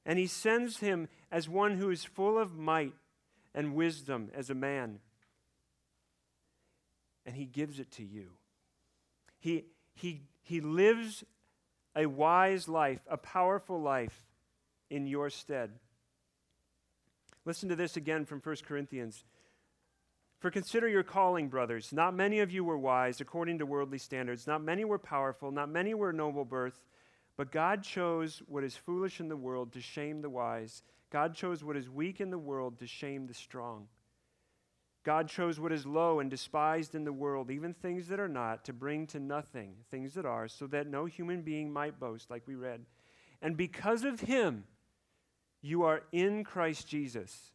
And 0.05 0.19
He 0.19 0.27
sends 0.27 0.79
Him 0.79 1.07
as 1.31 1.49
one 1.49 1.77
who 1.77 1.89
is 1.89 2.05
full 2.05 2.37
of 2.37 2.59
might 2.59 2.95
and 3.55 3.77
wisdom 3.77 4.33
as 4.35 4.51
a 4.51 4.57
man 4.57 4.99
and 7.27 7.35
He 7.35 7.47
gives 7.47 7.79
it 7.79 7.91
to 7.93 8.05
you. 8.05 8.31
He, 9.39 9.65
he, 9.95 10.23
he 10.43 10.61
lives 10.61 11.25
a 11.97 12.07
wise 12.07 12.69
life, 12.69 13.01
a 13.09 13.17
powerful 13.17 13.81
life 13.81 14.27
in 14.91 15.07
your 15.07 15.31
stead. 15.31 15.71
Listen 17.45 17.69
to 17.69 17.77
this 17.77 17.97
again 17.97 18.25
from 18.25 18.41
1 18.41 18.57
Corinthians. 18.67 19.25
For 20.41 20.51
consider 20.51 20.89
your 20.89 21.03
calling, 21.03 21.49
brothers. 21.49 21.93
Not 21.93 22.15
many 22.15 22.41
of 22.41 22.51
you 22.51 22.65
were 22.65 22.79
wise 22.79 23.21
according 23.21 23.59
to 23.59 23.67
worldly 23.67 23.99
standards. 23.99 24.47
Not 24.47 24.63
many 24.63 24.85
were 24.85 24.99
powerful. 24.99 25.51
Not 25.51 25.69
many 25.69 25.93
were 25.95 26.13
noble 26.13 26.45
birth. 26.45 26.81
But 27.37 27.53
God 27.53 27.83
chose 27.83 28.43
what 28.47 28.65
is 28.65 28.77
foolish 28.77 29.21
in 29.21 29.29
the 29.29 29.37
world 29.37 29.73
to 29.73 29.81
shame 29.81 30.23
the 30.23 30.31
wise. 30.31 30.83
God 31.11 31.35
chose 31.35 31.65
what 31.65 31.77
is 31.77 31.89
weak 31.91 32.21
in 32.21 32.31
the 32.31 32.39
world 32.39 32.79
to 32.79 32.87
shame 32.87 33.27
the 33.27 33.35
strong. 33.35 33.89
God 35.03 35.29
chose 35.29 35.59
what 35.59 35.73
is 35.73 35.87
low 35.87 36.21
and 36.21 36.31
despised 36.31 36.95
in 36.95 37.05
the 37.05 37.13
world, 37.13 37.51
even 37.51 37.73
things 37.73 38.09
that 38.09 38.21
are 38.21 38.29
not, 38.29 38.65
to 38.67 38.73
bring 38.73 39.07
to 39.09 39.19
nothing 39.19 39.75
things 39.91 40.15
that 40.15 40.27
are, 40.27 40.47
so 40.47 40.67
that 40.67 40.87
no 40.87 41.07
human 41.07 41.43
being 41.43 41.73
might 41.73 41.99
boast, 41.99 42.31
like 42.31 42.43
we 42.47 42.55
read. 42.55 42.85
And 43.41 43.57
because 43.57 44.05
of 44.05 44.21
him, 44.21 44.65
you 45.63 45.85
are 45.85 46.03
in 46.13 46.45
Christ 46.45 46.87
Jesus, 46.87 47.53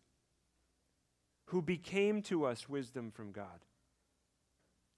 who 1.45 1.61
became 1.61 2.23
to 2.23 2.45
us 2.45 2.67
wisdom 2.67 3.11
from 3.11 3.31
God, 3.31 3.65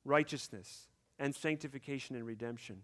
righteousness, 0.05 0.87
and 1.19 1.35
sanctification 1.35 2.15
and 2.15 2.25
redemption. 2.25 2.83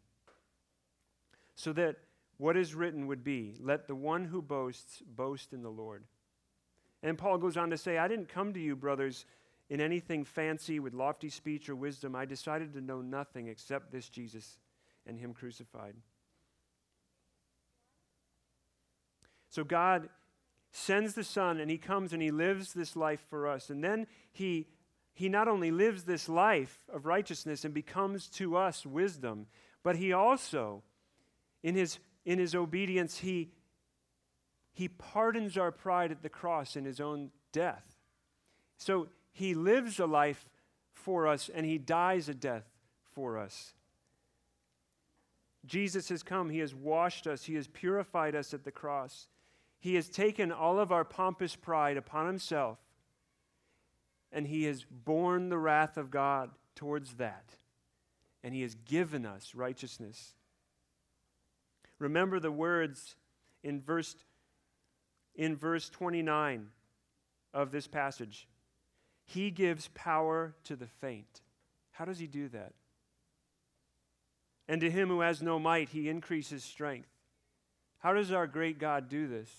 So 1.56 1.72
that 1.74 1.98
what 2.38 2.58
is 2.58 2.76
written 2.76 3.08
would 3.08 3.24
be, 3.24 3.56
Let 3.62 3.88
the 3.88 3.96
one 3.96 4.26
who 4.26 4.42
boasts 4.42 5.02
boast 5.06 5.54
in 5.54 5.62
the 5.62 5.70
Lord. 5.70 6.04
And 7.02 7.18
Paul 7.18 7.38
goes 7.38 7.58
on 7.58 7.70
to 7.70 7.78
say, 7.78 7.98
I 7.98 8.08
didn't 8.08 8.30
come 8.30 8.54
to 8.54 8.60
you, 8.60 8.76
brothers, 8.76 9.26
in 9.74 9.82
anything 9.82 10.24
fancy 10.24 10.80
with 10.80 10.94
lofty 10.94 11.30
speech 11.30 11.68
or 11.68 11.76
wisdom. 11.76 12.16
I 12.16 12.26
decided 12.26 12.74
to 12.74 12.80
know 12.80 13.02
nothing 13.02 13.48
except 13.48 13.92
this 13.92 14.08
Jesus 14.08 14.60
and 15.08 15.18
Him 15.18 15.34
crucified. 15.34 15.96
So 19.50 19.64
God 19.64 20.10
sends 20.72 21.16
the 21.16 21.24
Son 21.24 21.60
and 21.60 21.72
He 21.72 21.80
comes 21.80 22.14
and 22.14 22.22
He 22.22 22.30
lives 22.30 22.74
this 22.74 22.96
life 22.96 23.26
for 23.32 23.48
us. 23.48 23.72
And 23.72 23.84
then 23.84 24.06
He 24.32 24.68
he 25.16 25.28
not 25.28 25.48
only 25.48 25.72
lives 25.72 26.04
this 26.04 26.28
life 26.28 26.80
of 26.92 27.06
righteousness 27.06 27.66
and 27.66 27.74
becomes 27.74 28.28
to 28.28 28.58
us 28.58 28.84
wisdom, 28.84 29.46
but 29.84 29.96
he 29.96 30.12
also, 30.12 30.82
in 31.62 31.76
his, 31.76 32.00
in 32.26 32.40
his 32.40 32.56
obedience, 32.56 33.20
he, 33.20 33.52
he 34.74 34.88
pardons 34.88 35.56
our 35.56 35.72
pride 35.72 36.12
at 36.12 36.24
the 36.24 36.30
cross 36.30 36.76
in 36.76 36.84
his 36.84 37.00
own 37.00 37.30
death. 37.52 37.96
So 38.78 39.10
he 39.34 39.54
lives 39.54 40.00
a 40.00 40.06
life 40.06 40.48
for 40.94 41.28
us 41.28 41.50
and 41.54 41.66
he 41.66 41.78
dies 41.78 42.30
a 42.30 42.34
death 42.34 42.64
for 43.14 43.38
us. 43.38 43.74
Jesus 45.66 46.10
has 46.10 46.24
come, 46.24 46.50
he 46.50 46.60
has 46.60 46.76
washed 46.76 47.26
us, 47.26 47.44
he 47.44 47.56
has 47.56 47.68
purified 47.68 48.36
us 48.36 48.54
at 48.54 48.64
the 48.64 48.72
cross. 48.72 49.28
He 49.80 49.96
has 49.96 50.08
taken 50.08 50.52
all 50.52 50.80
of 50.80 50.92
our 50.92 51.04
pompous 51.04 51.56
pride 51.56 51.98
upon 51.98 52.26
himself, 52.28 52.80
and 54.32 54.48
he 54.48 54.64
has 54.64 54.86
borne 54.90 55.50
the 55.50 55.58
wrath 55.58 55.98
of 55.98 56.10
God 56.10 56.52
towards 56.76 57.16
that. 57.16 57.50
And 58.46 58.54
he 58.54 58.62
has 58.62 58.76
given 58.76 59.26
us 59.26 59.56
righteousness. 59.56 60.34
Remember 62.00 62.40
the 62.40 62.52
words 62.52 63.16
in 63.64 63.82
verse, 63.82 64.16
in 65.36 65.56
verse 65.56 65.90
29 65.90 66.68
of 67.54 67.72
this 67.72 67.88
passage. 67.88 68.48
He 69.26 69.52
gives 69.52 69.90
power 69.94 70.56
to 70.66 70.76
the 70.76 70.88
faint. 70.88 71.42
How 71.92 72.06
does 72.06 72.20
he 72.20 72.28
do 72.28 72.50
that? 72.50 72.74
And 74.68 74.82
to 74.82 74.90
him 74.90 75.10
who 75.10 75.22
has 75.22 75.42
no 75.42 75.60
might, 75.60 75.90
he 75.90 76.10
increases 76.10 76.64
strength. 76.64 77.10
How 78.00 78.14
does 78.14 78.32
our 78.32 78.48
great 78.48 78.80
God 78.80 79.10
do 79.10 79.28
this? 79.28 79.50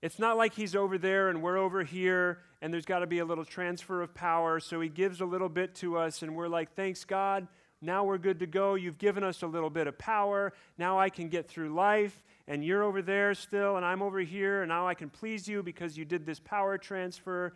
It's 0.00 0.18
not 0.18 0.36
like 0.36 0.54
he's 0.54 0.76
over 0.76 0.96
there 0.96 1.28
and 1.28 1.42
we're 1.42 1.58
over 1.58 1.82
here 1.82 2.38
and 2.62 2.72
there's 2.72 2.84
got 2.84 3.00
to 3.00 3.06
be 3.06 3.18
a 3.18 3.24
little 3.24 3.44
transfer 3.44 4.00
of 4.00 4.14
power. 4.14 4.60
So 4.60 4.80
he 4.80 4.88
gives 4.88 5.20
a 5.20 5.24
little 5.24 5.48
bit 5.48 5.74
to 5.76 5.98
us 5.98 6.22
and 6.22 6.36
we're 6.36 6.48
like, 6.48 6.74
thanks 6.74 7.04
God. 7.04 7.48
Now 7.80 8.04
we're 8.04 8.18
good 8.18 8.38
to 8.40 8.46
go. 8.46 8.74
You've 8.74 8.98
given 8.98 9.22
us 9.22 9.42
a 9.42 9.46
little 9.46 9.70
bit 9.70 9.86
of 9.86 9.98
power. 9.98 10.52
Now 10.78 10.98
I 10.98 11.10
can 11.10 11.28
get 11.28 11.48
through 11.48 11.74
life. 11.74 12.22
And 12.46 12.64
you're 12.64 12.82
over 12.82 13.02
there 13.02 13.34
still 13.34 13.76
and 13.76 13.84
I'm 13.84 14.00
over 14.00 14.20
here. 14.20 14.62
And 14.62 14.68
now 14.68 14.86
I 14.86 14.94
can 14.94 15.10
please 15.10 15.48
you 15.48 15.62
because 15.62 15.96
you 15.98 16.04
did 16.04 16.24
this 16.24 16.40
power 16.40 16.78
transfer. 16.78 17.54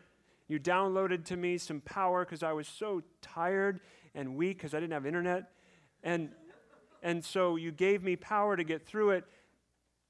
You 0.53 0.61
downloaded 0.61 1.25
to 1.25 1.37
me 1.39 1.57
some 1.57 1.81
power 1.81 2.27
because 2.27 2.43
I 2.43 2.53
was 2.53 2.69
so 2.69 3.03
tired 3.23 3.81
and 4.15 4.37
weak 4.37 4.59
because 4.59 4.75
I 4.75 4.81
didn't 4.81 4.93
have 4.93 5.07
internet. 5.07 5.51
And, 6.03 6.29
and 7.03 7.25
so 7.25 7.57
you 7.57 7.73
gave 7.73 8.03
me 8.03 8.17
power 8.17 8.55
to 8.55 8.63
get 8.63 8.85
through 8.85 9.13
it. 9.13 9.25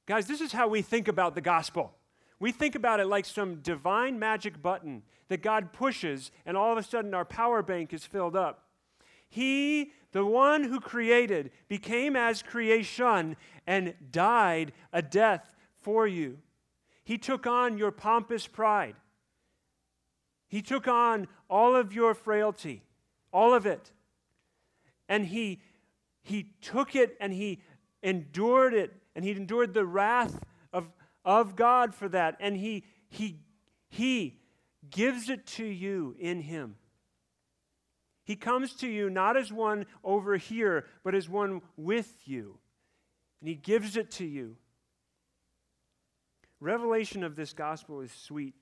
Guys, 0.04 0.26
this 0.26 0.40
is 0.40 0.50
how 0.50 0.66
we 0.66 0.82
think 0.82 1.06
about 1.06 1.36
the 1.36 1.40
gospel. 1.40 1.94
We 2.40 2.50
think 2.50 2.74
about 2.74 2.98
it 2.98 3.06
like 3.06 3.24
some 3.24 3.60
divine 3.60 4.18
magic 4.18 4.60
button 4.60 5.04
that 5.28 5.42
God 5.42 5.72
pushes, 5.72 6.32
and 6.44 6.56
all 6.56 6.72
of 6.72 6.78
a 6.78 6.82
sudden 6.82 7.14
our 7.14 7.24
power 7.24 7.62
bank 7.62 7.92
is 7.92 8.04
filled 8.04 8.34
up. 8.34 8.64
He, 9.28 9.92
the 10.10 10.26
one 10.26 10.64
who 10.64 10.80
created, 10.80 11.52
became 11.68 12.16
as 12.16 12.42
creation 12.42 13.36
and 13.64 13.94
died 14.10 14.72
a 14.92 15.02
death 15.02 15.54
for 15.82 16.08
you. 16.08 16.38
He 17.04 17.16
took 17.16 17.46
on 17.46 17.78
your 17.78 17.92
pompous 17.92 18.48
pride. 18.48 18.96
He 20.52 20.62
took 20.62 20.86
on 20.86 21.26
all 21.50 21.74
of 21.74 21.92
your 21.92 22.14
frailty, 22.14 22.84
all 23.32 23.54
of 23.54 23.66
it. 23.66 23.90
And 25.08 25.26
he, 25.26 25.60
he 26.22 26.52
took 26.60 26.94
it 26.94 27.16
and 27.20 27.32
he 27.32 27.60
endured 28.02 28.74
it, 28.74 28.92
and 29.16 29.24
he 29.24 29.32
endured 29.32 29.74
the 29.74 29.84
wrath 29.84 30.38
of 30.72 30.88
of 31.24 31.56
God 31.56 31.94
for 31.94 32.08
that. 32.08 32.36
And 32.40 32.56
he, 32.56 32.84
he, 33.08 33.38
he 33.88 34.38
gives 34.90 35.28
it 35.28 35.46
to 35.46 35.64
you 35.64 36.16
in 36.18 36.40
Him. 36.40 36.76
He 38.24 38.36
comes 38.36 38.74
to 38.74 38.88
you 38.88 39.10
not 39.10 39.36
as 39.36 39.52
one 39.52 39.86
over 40.04 40.36
here, 40.36 40.86
but 41.02 41.14
as 41.14 41.28
one 41.28 41.62
with 41.76 42.12
you. 42.24 42.58
And 43.40 43.48
He 43.48 43.54
gives 43.54 43.96
it 43.96 44.10
to 44.12 44.24
you. 44.24 44.56
Revelation 46.60 47.24
of 47.24 47.34
this 47.34 47.52
gospel 47.52 48.00
is 48.00 48.12
sweet. 48.12 48.54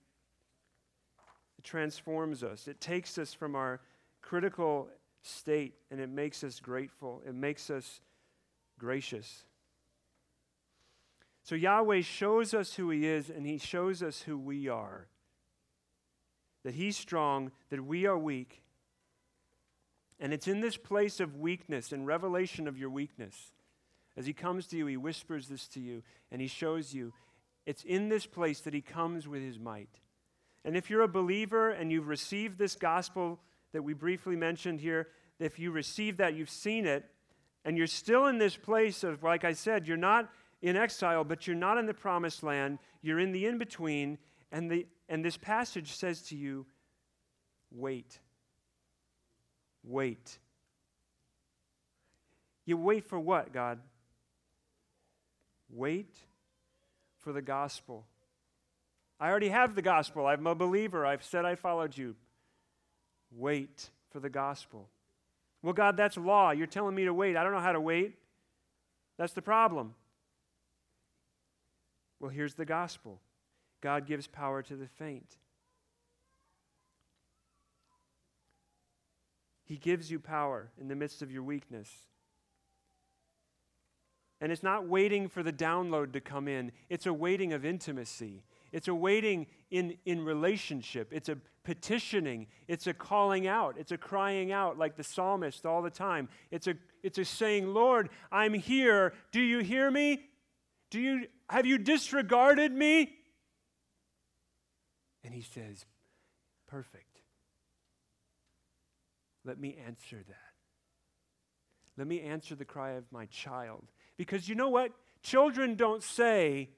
It 1.61 1.65
transforms 1.65 2.43
us, 2.43 2.69
it 2.69 2.81
takes 2.81 3.19
us 3.19 3.35
from 3.35 3.55
our 3.55 3.83
critical 4.23 4.89
state 5.21 5.75
and 5.91 6.01
it 6.01 6.09
makes 6.09 6.43
us 6.43 6.59
grateful, 6.59 7.21
it 7.27 7.35
makes 7.35 7.69
us 7.69 8.01
gracious. 8.79 9.45
So 11.43 11.55
Yahweh 11.55 12.01
shows 12.01 12.55
us 12.55 12.73
who 12.73 12.89
He 12.89 13.07
is, 13.07 13.29
and 13.29 13.45
He 13.45 13.59
shows 13.59 14.03
us 14.03 14.23
who 14.23 14.39
we 14.39 14.69
are. 14.69 15.09
That 16.65 16.73
He's 16.73 16.97
strong, 16.97 17.53
that 17.69 17.85
we 17.85 18.07
are 18.07 18.17
weak. 18.17 18.63
And 20.19 20.33
it's 20.33 20.49
in 20.49 20.63
this 20.63 20.79
place 20.79 21.21
of 21.21 21.37
weakness 21.37 21.93
and 21.93 22.07
revelation 22.07 22.69
of 22.69 22.79
your 22.79 22.89
weakness. 22.89 23.53
As 24.17 24.25
He 24.25 24.33
comes 24.33 24.67
to 24.69 24.79
you, 24.79 24.87
He 24.87 24.97
whispers 24.97 25.49
this 25.49 25.69
to 25.69 25.81
you, 25.81 26.03
and 26.33 26.41
He 26.41 26.49
shows 26.49 26.95
you. 26.95 27.13
It's 27.67 27.85
in 27.85 28.09
this 28.09 28.25
place 28.25 28.61
that 28.61 28.73
He 28.73 28.81
comes 28.81 29.29
with 29.29 29.43
His 29.43 29.59
might. 29.59 30.01
And 30.65 30.77
if 30.77 30.91
you're 30.91 31.03
a 31.03 31.09
believer 31.09 31.71
and 31.71 31.91
you've 31.91 32.09
received 32.09 32.59
this 32.59 32.75
gospel 32.75 33.41
that 33.73 33.83
we 33.83 33.95
briefly 33.95 34.37
mentioned 34.37 34.81
here, 34.81 35.09
if 35.39 35.59
you 35.59 35.71
receive 35.71 36.19
that, 36.19 36.35
you've 36.35 36.51
seen 36.51 36.87
it, 36.87 37.05
and 37.65 37.77
you're 37.77 37.87
still 37.87 38.27
in 38.27 38.39
this 38.39 38.57
place 38.57 39.05
of, 39.05 39.23
like 39.23 39.45
I 39.45 39.53
said, 39.53 39.87
you're 39.87 39.97
not 39.97 40.31
in 40.63 40.77
exile, 40.77 41.25
but 41.25 41.47
you're 41.47 41.57
not 41.57 41.79
in 41.79 41.87
the 41.87 41.95
promised 41.95 42.43
land. 42.43 42.79
You're 43.03 43.19
in 43.19 43.33
the 43.33 43.47
in 43.47 43.59
between. 43.59 44.19
And, 44.53 44.71
the, 44.71 44.87
and 45.09 45.25
this 45.25 45.37
passage 45.37 45.93
says 45.93 46.23
to 46.23 46.37
you, 46.37 46.67
wait. 47.71 48.19
Wait. 49.83 50.39
You 52.67 52.77
wait 52.77 53.05
for 53.05 53.19
what, 53.19 53.53
God? 53.53 53.81
Wait 55.71 56.15
for 57.19 57.33
the 57.33 57.43
gospel. 57.43 58.07
I 59.21 59.29
already 59.29 59.51
have 59.51 59.75
the 59.75 59.83
gospel. 59.83 60.27
I'm 60.27 60.47
a 60.47 60.55
believer. 60.55 61.05
I've 61.05 61.23
said 61.23 61.45
I 61.45 61.55
followed 61.55 61.97
you. 61.97 62.17
Wait 63.31 63.91
for 64.11 64.19
the 64.19 64.31
gospel. 64.31 64.89
Well, 65.63 65.75
God, 65.75 65.97
that's 65.97 66.17
law. 66.17 66.53
You're 66.53 66.67
telling 66.67 66.95
me 66.95 67.05
to 67.05 67.13
wait. 67.13 67.37
I 67.37 67.45
don't 67.45 67.53
know 67.53 67.61
how 67.61 67.73
to 67.73 67.81
wait. 67.81 68.15
That's 69.19 69.35
the 69.35 69.43
problem. 69.43 69.95
Well, 72.19 72.31
here's 72.31 72.55
the 72.55 72.65
gospel 72.65 73.21
God 73.83 74.07
gives 74.07 74.27
power 74.27 74.63
to 74.63 74.75
the 74.75 74.87
faint. 74.87 75.37
He 79.65 79.77
gives 79.77 80.11
you 80.11 80.19
power 80.19 80.71
in 80.81 80.89
the 80.89 80.97
midst 80.97 81.23
of 81.23 81.31
your 81.31 81.43
weakness. 81.43 81.89
And 84.41 84.51
it's 84.51 84.63
not 84.63 84.89
waiting 84.89 85.29
for 85.29 85.43
the 85.43 85.53
download 85.53 86.13
to 86.15 86.21
come 86.21 86.49
in, 86.49 86.73
it's 86.89 87.07
a 87.07 87.13
waiting 87.13 87.53
of 87.53 87.65
intimacy. 87.65 88.43
It's 88.73 88.89
a 88.89 88.95
waiting 88.95 89.47
in, 89.71 89.97
in 90.05 90.25
relationship. 90.25 91.13
It's 91.13 91.29
a 91.29 91.37
petitioning. 91.65 92.47
It's 92.69 92.87
a 92.87 92.95
calling 92.95 93.47
out. 93.47 93.77
It's 93.79 93.93
a 93.93 93.99
crying 93.99 94.53
out 94.53 94.79
like 94.79 94.97
the 94.97 95.05
psalmist 95.05 95.67
all 95.67 95.83
the 95.83 95.91
time. 95.91 96.29
It's 96.51 96.67
a, 96.67 96.75
it's 97.03 97.19
a 97.19 97.25
saying, 97.25 97.73
Lord, 97.73 98.11
I'm 98.31 98.55
here. 98.55 99.13
Do 99.33 99.41
you 99.41 99.61
hear 99.61 99.91
me? 99.91 100.21
Do 100.91 101.01
you, 101.01 101.27
have 101.49 101.67
you 101.67 101.79
disregarded 101.79 102.73
me? 102.73 103.13
And 105.23 105.35
he 105.35 105.43
says, 105.43 105.85
Perfect. 106.67 107.05
Let 109.45 109.59
me 109.59 109.77
answer 109.87 110.23
that. 110.29 110.37
Let 111.97 112.07
me 112.07 112.21
answer 112.21 112.55
the 112.55 112.65
cry 112.65 112.93
of 112.93 113.05
my 113.11 113.27
child. 113.27 113.85
Because 114.17 114.49
you 114.49 114.55
know 114.55 114.69
what? 114.69 114.93
Children 115.23 115.75
don't 115.75 116.03
say, 116.03 116.71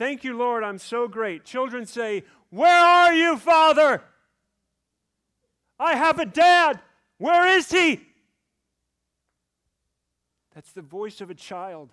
Thank 0.00 0.24
you, 0.24 0.34
Lord, 0.34 0.64
I'm 0.64 0.78
so 0.78 1.08
great. 1.08 1.44
Children 1.44 1.84
say, 1.84 2.24
Where 2.48 2.82
are 2.82 3.12
you, 3.12 3.36
Father? 3.36 4.02
I 5.78 5.94
have 5.94 6.18
a 6.18 6.24
dad. 6.24 6.80
Where 7.18 7.46
is 7.46 7.70
he? 7.70 8.00
That's 10.54 10.72
the 10.72 10.80
voice 10.80 11.20
of 11.20 11.28
a 11.28 11.34
child. 11.34 11.90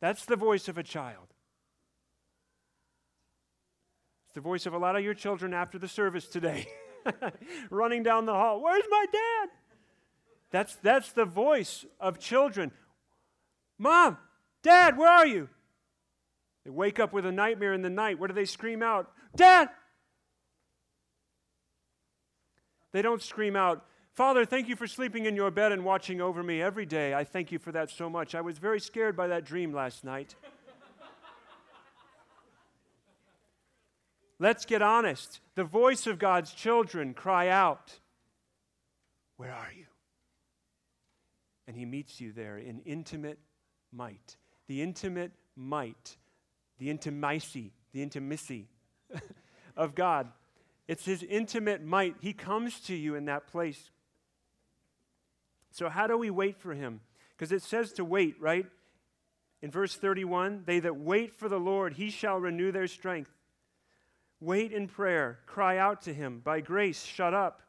That's 0.00 0.24
the 0.24 0.36
voice 0.36 0.66
of 0.66 0.78
a 0.78 0.82
child. 0.82 1.26
It's 4.28 4.34
the 4.34 4.40
voice 4.40 4.64
of 4.64 4.72
a 4.72 4.78
lot 4.78 4.96
of 4.96 5.04
your 5.04 5.12
children 5.12 5.52
after 5.52 5.78
the 5.78 5.88
service 5.88 6.26
today, 6.26 6.66
running 7.68 8.02
down 8.02 8.24
the 8.24 8.32
hall. 8.32 8.62
Where's 8.62 8.84
my 8.90 9.04
dad? 9.12 9.50
That's, 10.50 10.74
that's 10.76 11.12
the 11.12 11.26
voice 11.26 11.84
of 12.00 12.18
children. 12.18 12.72
Mom, 13.78 14.16
Dad, 14.64 14.96
where 14.96 15.10
are 15.10 15.26
you? 15.26 15.48
They 16.64 16.70
wake 16.70 16.98
up 16.98 17.12
with 17.12 17.26
a 17.26 17.30
nightmare 17.30 17.74
in 17.74 17.82
the 17.82 17.90
night. 17.90 18.18
What 18.18 18.28
do 18.28 18.34
they 18.34 18.46
scream 18.46 18.82
out? 18.82 19.12
Dad! 19.36 19.68
They 22.92 23.02
don't 23.02 23.22
scream 23.22 23.54
out, 23.54 23.84
Father, 24.14 24.44
thank 24.46 24.68
you 24.68 24.76
for 24.76 24.86
sleeping 24.86 25.26
in 25.26 25.36
your 25.36 25.50
bed 25.50 25.72
and 25.72 25.84
watching 25.84 26.20
over 26.20 26.42
me 26.42 26.62
every 26.62 26.86
day. 26.86 27.12
I 27.12 27.24
thank 27.24 27.50
you 27.52 27.58
for 27.58 27.72
that 27.72 27.90
so 27.90 28.08
much. 28.08 28.34
I 28.34 28.40
was 28.40 28.58
very 28.58 28.80
scared 28.80 29.16
by 29.16 29.26
that 29.26 29.44
dream 29.44 29.72
last 29.72 30.04
night. 30.04 30.36
Let's 34.38 34.64
get 34.64 34.82
honest. 34.82 35.40
The 35.56 35.64
voice 35.64 36.06
of 36.06 36.18
God's 36.20 36.52
children 36.54 37.12
cry 37.12 37.48
out, 37.48 37.98
Where 39.36 39.52
are 39.52 39.72
you? 39.76 39.86
And 41.66 41.76
he 41.76 41.84
meets 41.84 42.20
you 42.20 42.32
there 42.32 42.56
in 42.56 42.80
intimate 42.86 43.40
might. 43.92 44.36
The 44.66 44.82
intimate 44.82 45.32
might, 45.56 46.16
the 46.78 46.90
intimacy, 46.90 47.72
the 47.92 48.02
intimacy 48.02 48.68
of 49.76 49.94
God. 49.94 50.28
It's 50.88 51.04
his 51.04 51.22
intimate 51.22 51.82
might. 51.82 52.16
He 52.20 52.32
comes 52.32 52.80
to 52.80 52.94
you 52.94 53.14
in 53.14 53.26
that 53.26 53.46
place. 53.46 53.90
So, 55.70 55.88
how 55.88 56.06
do 56.06 56.16
we 56.16 56.30
wait 56.30 56.58
for 56.58 56.74
him? 56.74 57.00
Because 57.30 57.52
it 57.52 57.62
says 57.62 57.92
to 57.94 58.04
wait, 58.04 58.36
right? 58.40 58.66
In 59.60 59.70
verse 59.70 59.96
31, 59.96 60.64
they 60.66 60.80
that 60.80 60.96
wait 60.96 61.34
for 61.34 61.48
the 61.48 61.58
Lord, 61.58 61.94
he 61.94 62.10
shall 62.10 62.38
renew 62.38 62.70
their 62.70 62.86
strength. 62.86 63.30
Wait 64.40 64.72
in 64.72 64.86
prayer. 64.86 65.38
Cry 65.46 65.78
out 65.78 66.02
to 66.02 66.12
him. 66.12 66.40
By 66.44 66.60
grace, 66.60 67.02
shut 67.02 67.32
up. 67.32 67.62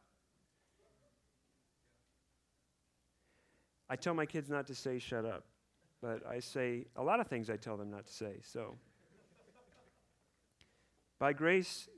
I 3.88 3.96
tell 3.96 4.14
my 4.14 4.26
kids 4.26 4.50
not 4.50 4.66
to 4.66 4.74
say 4.74 4.98
shut 4.98 5.24
up, 5.24 5.44
but 6.02 6.26
I 6.26 6.40
say 6.40 6.86
a 6.96 7.02
lot 7.02 7.20
of 7.20 7.26
things 7.26 7.50
I 7.50 7.56
tell 7.56 7.76
them 7.76 7.90
not 7.90 8.06
to 8.06 8.12
say. 8.12 8.36
So, 8.42 8.76
by 11.18 11.32
grace, 11.32 11.88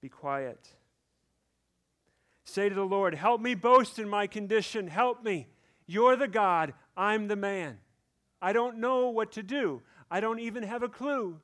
be 0.00 0.08
quiet. 0.08 0.68
Say 2.44 2.68
to 2.68 2.74
the 2.74 2.84
Lord, 2.84 3.14
Help 3.14 3.40
me 3.40 3.54
boast 3.54 3.98
in 3.98 4.08
my 4.08 4.26
condition. 4.26 4.88
Help 4.88 5.22
me. 5.22 5.48
You're 5.86 6.16
the 6.16 6.28
God. 6.28 6.74
I'm 6.96 7.28
the 7.28 7.36
man. 7.36 7.78
I 8.40 8.52
don't 8.52 8.78
know 8.78 9.08
what 9.08 9.32
to 9.32 9.42
do. 9.42 9.82
I 10.10 10.20
don't 10.20 10.40
even 10.40 10.62
have 10.62 10.82
a 10.82 10.88
clue. 10.88 11.40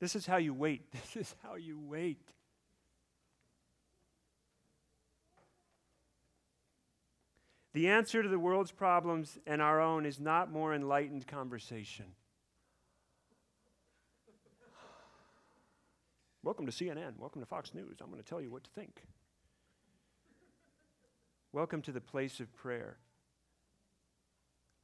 This 0.00 0.16
is 0.16 0.26
how 0.26 0.38
you 0.38 0.54
wait. 0.54 0.82
This 0.92 1.16
is 1.16 1.34
how 1.42 1.54
you 1.54 1.78
wait. 1.78 2.18
The 7.72 7.88
answer 7.88 8.22
to 8.22 8.28
the 8.28 8.38
world's 8.38 8.72
problems 8.72 9.38
and 9.46 9.62
our 9.62 9.80
own 9.80 10.04
is 10.04 10.18
not 10.18 10.50
more 10.50 10.74
enlightened 10.74 11.28
conversation. 11.28 12.06
Welcome 16.42 16.66
to 16.66 16.72
CNN. 16.72 17.18
Welcome 17.18 17.42
to 17.42 17.46
Fox 17.46 17.72
News. 17.72 17.98
I'm 18.00 18.10
going 18.10 18.20
to 18.20 18.28
tell 18.28 18.40
you 18.40 18.50
what 18.50 18.64
to 18.64 18.70
think. 18.70 19.02
Welcome 21.52 21.82
to 21.82 21.92
the 21.92 22.00
place 22.00 22.40
of 22.40 22.52
prayer. 22.56 22.96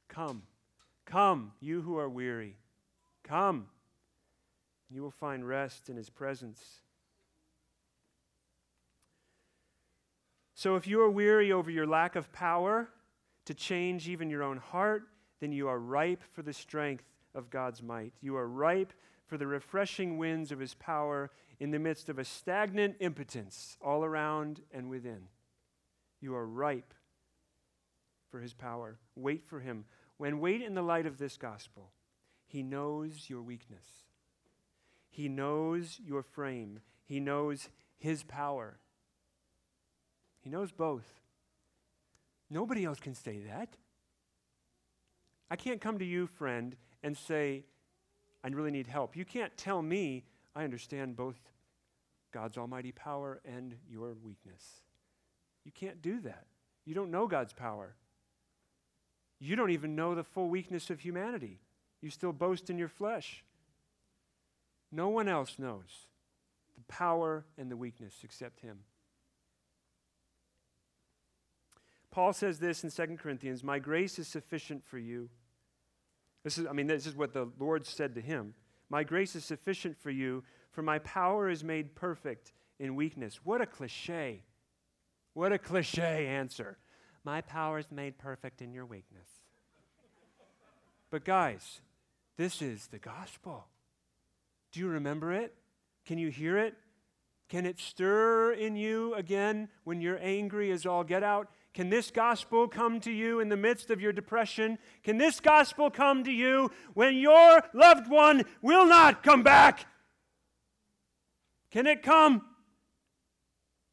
Come. 0.07 0.43
Come, 1.05 1.51
you 1.59 1.81
who 1.81 1.97
are 1.97 2.09
weary. 2.09 2.55
Come. 3.23 3.67
You 4.89 5.01
will 5.01 5.11
find 5.11 5.45
rest 5.45 5.89
in 5.89 5.97
his 5.97 6.09
presence. 6.09 6.81
So, 10.57 10.75
if 10.75 10.87
you 10.87 10.99
are 11.01 11.09
weary 11.11 11.51
over 11.51 11.69
your 11.69 11.85
lack 11.85 12.15
of 12.15 12.33
power 12.33 12.89
to 13.45 13.53
change 13.53 14.09
even 14.09 14.31
your 14.31 14.41
own 14.41 14.57
heart, 14.57 15.03
then 15.39 15.51
you 15.51 15.67
are 15.67 15.77
ripe 15.77 16.23
for 16.33 16.41
the 16.41 16.51
strength 16.51 17.03
of 17.35 17.51
God's 17.51 17.83
might. 17.83 18.13
You 18.21 18.35
are 18.37 18.47
ripe 18.47 18.91
for 19.27 19.37
the 19.37 19.45
refreshing 19.45 20.17
winds 20.17 20.51
of 20.51 20.57
his 20.57 20.73
power 20.73 21.29
in 21.59 21.69
the 21.69 21.77
midst 21.77 22.09
of 22.09 22.17
a 22.17 22.25
stagnant 22.25 22.95
impotence 22.99 23.77
all 23.81 24.03
around 24.03 24.61
and 24.73 24.89
within. 24.89 25.27
You 26.21 26.33
are 26.33 26.47
ripe 26.47 26.95
for 28.31 28.39
his 28.39 28.55
power. 28.55 28.97
Wait 29.15 29.45
for 29.45 29.59
him. 29.59 29.85
When 30.17 30.39
wait 30.39 30.63
in 30.63 30.73
the 30.73 30.81
light 30.81 31.05
of 31.05 31.19
this 31.19 31.37
gospel, 31.37 31.91
he 32.47 32.63
knows 32.63 33.29
your 33.29 33.43
weakness. 33.43 33.85
He 35.11 35.29
knows 35.29 35.99
your 36.03 36.23
frame. 36.23 36.79
He 37.03 37.19
knows 37.19 37.69
His 37.97 38.23
power. 38.23 38.79
He 40.47 40.51
knows 40.53 40.71
both. 40.71 41.03
Nobody 42.49 42.85
else 42.85 43.01
can 43.01 43.13
say 43.13 43.39
that. 43.49 43.67
I 45.51 45.57
can't 45.57 45.81
come 45.81 45.99
to 45.99 46.05
you, 46.05 46.25
friend, 46.25 46.73
and 47.03 47.17
say, 47.17 47.65
I 48.45 48.47
really 48.47 48.71
need 48.71 48.87
help. 48.87 49.17
You 49.17 49.25
can't 49.25 49.51
tell 49.57 49.81
me 49.81 50.23
I 50.55 50.63
understand 50.63 51.17
both 51.17 51.35
God's 52.31 52.57
almighty 52.57 52.93
power 52.93 53.41
and 53.43 53.75
your 53.91 54.13
weakness. 54.23 54.63
You 55.65 55.73
can't 55.73 56.01
do 56.01 56.21
that. 56.21 56.45
You 56.85 56.95
don't 56.95 57.11
know 57.11 57.27
God's 57.27 57.51
power. 57.51 57.95
You 59.41 59.57
don't 59.57 59.71
even 59.71 59.97
know 59.97 60.15
the 60.15 60.23
full 60.23 60.47
weakness 60.47 60.89
of 60.89 61.01
humanity. 61.01 61.59
You 61.99 62.09
still 62.09 62.31
boast 62.31 62.69
in 62.69 62.77
your 62.77 62.87
flesh. 62.87 63.43
No 64.93 65.09
one 65.09 65.27
else 65.27 65.59
knows 65.59 66.07
the 66.77 66.85
power 66.87 67.43
and 67.57 67.69
the 67.69 67.75
weakness 67.75 68.13
except 68.23 68.61
him. 68.61 68.77
Paul 72.17 72.33
says 72.33 72.57
this 72.57 72.83
in 72.83 72.89
2 72.89 73.17
Corinthians 73.17 73.63
My 73.63 73.77
grace 73.77 74.17
is 74.17 74.27
sufficient 74.27 74.83
for 74.83 74.97
you. 74.97 75.29
This 76.43 76.57
is, 76.57 76.65
I 76.65 76.73
mean, 76.73 76.87
this 76.87 77.05
is 77.05 77.15
what 77.15 77.31
the 77.31 77.47
Lord 77.59 77.85
said 77.85 78.15
to 78.15 78.21
him. 78.21 78.55
My 78.89 79.03
grace 79.03 79.35
is 79.35 79.45
sufficient 79.45 79.95
for 79.95 80.09
you, 80.09 80.43
for 80.71 80.81
my 80.81 80.97
power 80.97 81.47
is 81.47 81.63
made 81.63 81.93
perfect 81.93 82.53
in 82.79 82.95
weakness. 82.95 83.41
What 83.43 83.61
a 83.61 83.67
cliche. 83.67 84.41
What 85.35 85.53
a 85.53 85.59
cliche 85.59 86.25
answer. 86.25 86.79
My 87.23 87.41
power 87.41 87.77
is 87.77 87.91
made 87.91 88.17
perfect 88.17 88.63
in 88.63 88.73
your 88.73 88.87
weakness. 88.87 89.29
but, 91.11 91.23
guys, 91.23 91.81
this 92.35 92.63
is 92.63 92.87
the 92.87 92.97
gospel. 92.97 93.67
Do 94.71 94.79
you 94.79 94.87
remember 94.87 95.33
it? 95.33 95.53
Can 96.03 96.17
you 96.17 96.29
hear 96.29 96.57
it? 96.57 96.73
Can 97.47 97.67
it 97.67 97.79
stir 97.79 98.53
in 98.53 98.75
you 98.75 99.13
again 99.13 99.69
when 99.83 100.01
you're 100.01 100.19
angry 100.19 100.71
as 100.71 100.87
all 100.87 101.03
get 101.03 101.21
out? 101.21 101.49
Can 101.77 101.91
this 101.91 102.09
gospel 102.09 102.67
come 102.67 102.99
to 103.01 103.11
you 103.11 103.39
in 103.39 103.49
the 103.49 103.55
midst 103.55 103.91
of 103.91 104.01
your 104.01 104.11
depression? 104.11 104.79
Can 105.03 105.19
this 105.19 105.39
gospel 105.39 105.91
come 105.91 106.23
to 106.23 106.31
you 106.31 106.71
when 106.95 107.17
your 107.17 107.61
loved 107.71 108.09
one 108.09 108.45
will 108.63 108.87
not 108.87 109.21
come 109.21 109.43
back? 109.43 109.85
Can 111.69 111.85
it 111.85 112.01
come? 112.01 112.41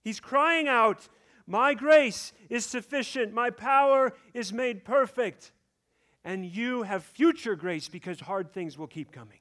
He's 0.03 0.18
crying 0.18 0.66
out, 0.66 1.11
My 1.47 1.74
grace 1.74 2.32
is 2.49 2.64
sufficient, 2.64 3.35
my 3.35 3.51
power 3.51 4.14
is 4.32 4.51
made 4.51 4.87
perfect. 4.87 5.53
And 6.24 6.47
you 6.47 6.85
have 6.85 7.05
future 7.05 7.55
grace 7.55 7.91
because 7.91 8.18
hard 8.18 8.51
things 8.51 8.78
will 8.78 8.87
keep 8.87 9.12
coming. 9.12 9.41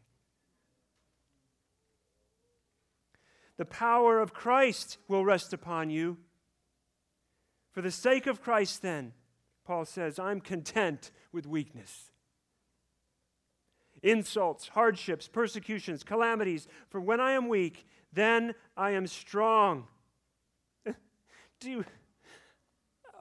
The 3.55 3.63
power 3.63 4.19
of 4.19 4.33
Christ 4.33 4.97
will 5.07 5.23
rest 5.23 5.53
upon 5.53 5.89
you. 5.89 6.17
For 7.73 7.81
the 7.81 7.91
sake 7.91 8.27
of 8.27 8.41
Christ, 8.41 8.83
then, 8.83 9.13
Paul 9.65 9.85
says, 9.85 10.19
I'm 10.19 10.39
content 10.39 11.11
with 11.31 11.47
weakness. 11.47 12.11
Insults, 14.03 14.69
hardships, 14.69 15.27
persecutions, 15.27 16.03
calamities, 16.03 16.67
for 16.89 17.01
when 17.01 17.19
I 17.19 17.31
am 17.31 17.47
weak, 17.47 17.87
then 18.11 18.53
I 18.77 18.91
am 18.91 19.07
strong. 19.07 19.87
Do 21.59 21.71
you, 21.71 21.85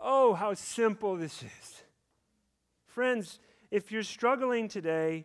oh, 0.02 0.34
how 0.34 0.52
simple 0.52 1.16
this 1.16 1.42
is. 1.42 1.82
Friends, 2.84 3.38
if 3.70 3.90
you're 3.90 4.02
struggling 4.02 4.68
today, 4.68 5.24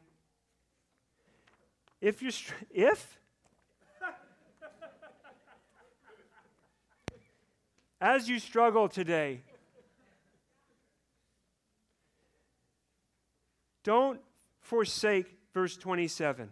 if 2.00 2.22
you're, 2.22 2.32
if, 2.70 3.20
As 8.00 8.30
you 8.30 8.40
struggle 8.40 8.88
today, 8.88 9.42
don't 13.84 14.20
forsake 14.62 15.38
verse 15.54 15.78
27. 15.78 16.52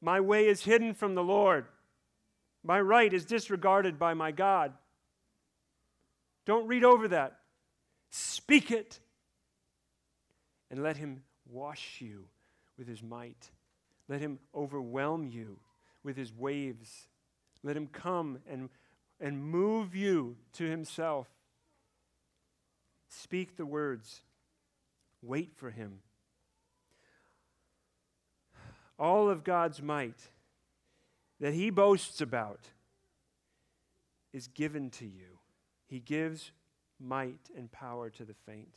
My 0.00 0.20
way 0.20 0.46
is 0.46 0.64
hidden 0.64 0.94
from 0.94 1.14
the 1.14 1.22
Lord. 1.22 1.66
My 2.62 2.80
right 2.80 3.12
is 3.12 3.24
disregarded 3.24 3.98
by 3.98 4.14
my 4.14 4.30
God. 4.30 4.72
Don't 6.44 6.66
read 6.66 6.84
over 6.84 7.08
that. 7.08 7.38
Speak 8.10 8.70
it. 8.70 9.00
And 10.70 10.82
let 10.82 10.96
Him 10.96 11.22
wash 11.48 12.00
you 12.00 12.24
with 12.78 12.88
His 12.88 13.02
might. 13.02 13.50
Let 14.08 14.20
Him 14.20 14.38
overwhelm 14.54 15.26
you 15.26 15.58
with 16.06 16.16
his 16.16 16.32
waves. 16.32 17.08
Let 17.62 17.76
him 17.76 17.88
come 17.88 18.38
and, 18.48 18.70
and 19.20 19.42
move 19.42 19.94
you 19.94 20.36
to 20.54 20.64
himself. 20.64 21.28
Speak 23.08 23.56
the 23.56 23.66
words. 23.66 24.22
Wait 25.22 25.52
for 25.54 25.70
him. 25.70 26.00
All 28.98 29.28
of 29.28 29.44
God's 29.44 29.82
might 29.82 30.30
that 31.40 31.54
he 31.54 31.70
boasts 31.70 32.20
about 32.20 32.60
is 34.32 34.46
given 34.48 34.90
to 34.90 35.04
you. 35.04 35.38
He 35.86 36.00
gives 36.00 36.52
might 36.98 37.50
and 37.56 37.70
power 37.70 38.10
to 38.10 38.24
the 38.24 38.34
faint. 38.46 38.76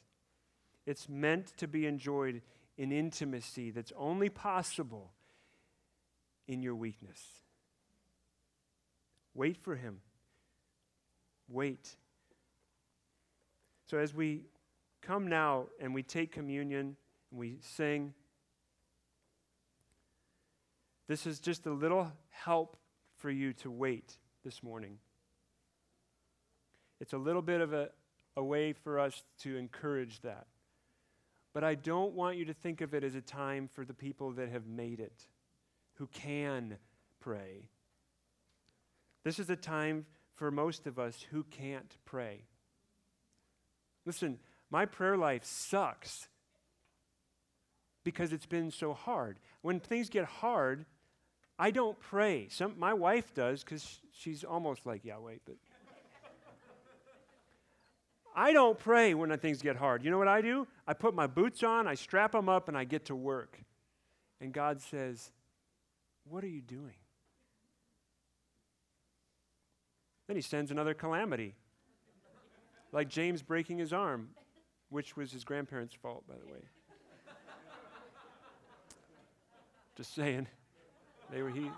It's 0.85 1.07
meant 1.07 1.55
to 1.57 1.67
be 1.67 1.85
enjoyed 1.85 2.41
in 2.77 2.91
intimacy 2.91 3.71
that's 3.71 3.93
only 3.97 4.29
possible 4.29 5.11
in 6.47 6.61
your 6.61 6.75
weakness. 6.75 7.21
Wait 9.33 9.57
for 9.57 9.75
him. 9.75 10.01
Wait. 11.49 11.95
So 13.85 13.97
as 13.97 14.13
we 14.13 14.43
come 15.01 15.27
now 15.27 15.65
and 15.79 15.93
we 15.93 16.03
take 16.03 16.31
communion 16.31 16.95
and 17.31 17.39
we 17.39 17.57
sing, 17.61 18.13
this 21.07 21.25
is 21.25 21.39
just 21.39 21.65
a 21.65 21.71
little 21.71 22.11
help 22.29 22.77
for 23.17 23.31
you 23.31 23.51
to 23.53 23.71
wait 23.71 24.17
this 24.45 24.61
morning. 24.61 24.99
It's 27.01 27.13
a 27.13 27.17
little 27.17 27.41
bit 27.41 27.61
of 27.61 27.73
a, 27.73 27.89
a 28.37 28.43
way 28.43 28.73
for 28.73 28.99
us 28.99 29.23
to 29.39 29.57
encourage 29.57 30.21
that. 30.21 30.45
But 31.53 31.63
I 31.63 31.73
don't 31.75 32.13
want 32.13 32.37
you 32.37 32.45
to 32.45 32.53
think 32.53 32.81
of 32.81 32.93
it 32.93 33.03
as 33.03 33.15
a 33.15 33.21
time 33.21 33.67
for 33.67 33.83
the 33.83 33.93
people 33.93 34.31
that 34.33 34.49
have 34.49 34.67
made 34.67 34.99
it, 34.99 35.27
who 35.95 36.07
can 36.07 36.77
pray. 37.19 37.69
This 39.23 39.39
is 39.39 39.49
a 39.49 39.55
time 39.55 40.05
for 40.39 40.51
most 40.51 40.87
of 40.87 40.97
us 40.97 41.25
who 41.31 41.43
can't 41.43 41.97
pray. 42.05 42.45
Listen, 44.05 44.39
my 44.71 44.85
prayer 44.85 45.17
life 45.17 45.43
sucks 45.43 46.29
because 48.05 48.31
it's 48.31 48.45
been 48.45 48.71
so 48.71 48.93
hard. 48.93 49.37
When 49.61 49.81
things 49.81 50.07
get 50.07 50.23
hard, 50.23 50.85
I 51.59 51.71
don't 51.71 51.99
pray. 51.99 52.47
Some, 52.49 52.79
my 52.79 52.93
wife 52.93 53.33
does 53.33 53.65
because 53.65 53.99
she's 54.13 54.45
almost 54.45 54.85
like 54.85 55.03
Yahweh, 55.03 55.39
but 55.45 55.55
I 58.33 58.53
don't 58.53 58.79
pray 58.79 59.13
when 59.13 59.37
things 59.39 59.61
get 59.61 59.75
hard. 59.75 60.05
You 60.05 60.09
know 60.09 60.17
what 60.17 60.29
I 60.29 60.39
do? 60.39 60.67
I 60.87 60.93
put 60.93 61.13
my 61.13 61.27
boots 61.27 61.63
on, 61.63 61.85
I 61.85 61.95
strap 61.95 62.31
them 62.31 62.47
up, 62.47 62.69
and 62.69 62.77
I 62.77 62.85
get 62.85 63.05
to 63.07 63.15
work. 63.15 63.59
And 64.39 64.53
God 64.53 64.79
says, 64.79 65.31
What 66.23 66.45
are 66.45 66.47
you 66.47 66.61
doing? 66.61 66.95
Then 70.29 70.35
he 70.35 70.43
sends 70.43 70.69
another 70.69 70.93
calamity, 70.93 71.55
like 72.91 73.09
James 73.09 73.41
breaking 73.41 73.79
his 73.79 73.91
arm, 73.91 74.29
which 74.89 75.17
was 75.17 75.31
his 75.31 75.43
grandparents' 75.43 75.95
fault, 75.95 76.23
by 76.27 76.35
the 76.35 76.45
way. 76.53 76.59
Just 79.97 80.13
saying. 80.13 80.45
They 81.31 81.41
were, 81.41 81.49
he, 81.49 81.71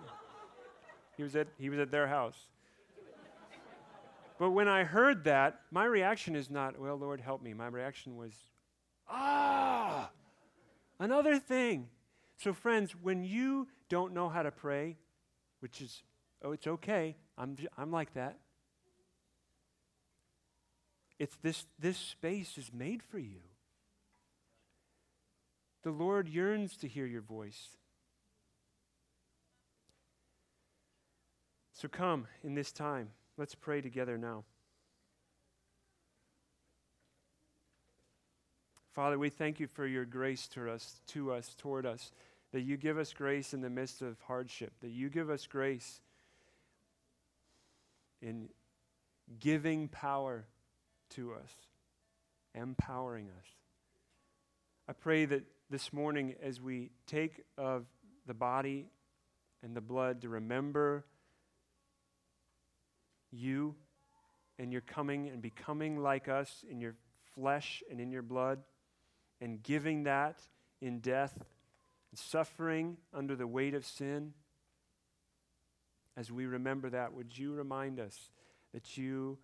he, 1.15 1.23
was 1.23 1.33
at, 1.37 1.47
he 1.57 1.69
was 1.69 1.79
at 1.79 1.91
their 1.91 2.07
house. 2.07 2.35
But 4.37 4.51
when 4.51 4.67
I 4.67 4.83
heard 4.83 5.23
that, 5.23 5.61
my 5.71 5.85
reaction 5.85 6.35
is 6.35 6.49
not, 6.49 6.77
well, 6.77 6.97
Lord, 6.97 7.21
help 7.21 7.41
me. 7.41 7.53
My 7.53 7.67
reaction 7.67 8.17
was, 8.17 8.33
ah, 9.09 10.11
another 10.99 11.39
thing. 11.39 11.87
So, 12.35 12.51
friends, 12.51 12.97
when 13.01 13.23
you 13.23 13.69
don't 13.87 14.13
know 14.13 14.27
how 14.27 14.43
to 14.43 14.51
pray, 14.51 14.97
which 15.61 15.79
is, 15.79 16.03
oh, 16.43 16.51
it's 16.51 16.67
okay, 16.67 17.15
I'm, 17.37 17.55
I'm 17.77 17.91
like 17.91 18.13
that. 18.13 18.37
It's 21.19 21.37
this, 21.43 21.65
this 21.79 21.97
space 21.97 22.57
is 22.57 22.71
made 22.73 23.03
for 23.03 23.19
you. 23.19 23.41
The 25.83 25.91
Lord 25.91 26.27
yearns 26.27 26.75
to 26.77 26.87
hear 26.87 27.05
your 27.05 27.21
voice. 27.21 27.69
So 31.73 31.87
come 31.87 32.27
in 32.43 32.53
this 32.53 32.71
time. 32.71 33.09
Let's 33.37 33.55
pray 33.55 33.81
together 33.81 34.17
now. 34.17 34.43
Father, 38.93 39.17
we 39.17 39.29
thank 39.29 39.59
you 39.59 39.67
for 39.67 39.87
your 39.87 40.05
grace 40.05 40.47
to 40.49 40.69
us, 40.69 41.01
to 41.07 41.31
us, 41.31 41.55
toward 41.57 41.85
us, 41.85 42.11
that 42.51 42.61
you 42.61 42.77
give 42.77 42.97
us 42.97 43.13
grace 43.13 43.53
in 43.53 43.61
the 43.61 43.69
midst 43.69 44.01
of 44.01 44.17
hardship, 44.27 44.73
that 44.81 44.89
you 44.89 45.09
give 45.09 45.29
us 45.29 45.47
grace 45.47 46.01
in 48.21 48.49
giving 49.39 49.87
power 49.87 50.45
to 51.11 51.33
us, 51.33 51.51
empowering 52.53 53.27
us. 53.27 53.45
I 54.87 54.93
pray 54.93 55.25
that 55.25 55.43
this 55.69 55.93
morning, 55.93 56.35
as 56.41 56.59
we 56.59 56.91
take 57.07 57.43
of 57.57 57.85
the 58.27 58.33
body 58.33 58.87
and 59.63 59.75
the 59.75 59.81
blood 59.81 60.21
to 60.21 60.29
remember 60.29 61.05
you 63.31 63.75
and 64.59 64.71
you're 64.71 64.81
coming 64.81 65.29
and 65.29 65.41
becoming 65.41 65.97
like 65.97 66.27
us 66.27 66.63
in 66.69 66.81
your 66.81 66.95
flesh 67.33 67.81
and 67.89 67.99
in 67.99 68.11
your 68.11 68.21
blood 68.21 68.59
and 69.39 69.63
giving 69.63 70.03
that 70.03 70.39
in 70.81 70.99
death 70.99 71.33
and 71.37 72.19
suffering 72.19 72.97
under 73.13 73.35
the 73.35 73.47
weight 73.47 73.73
of 73.73 73.85
sin. 73.85 74.33
As 76.17 76.31
we 76.31 76.45
remember 76.45 76.89
that, 76.89 77.13
would 77.13 77.37
you 77.37 77.53
remind 77.53 77.99
us 77.99 78.29
that 78.73 78.97
you 78.97 79.37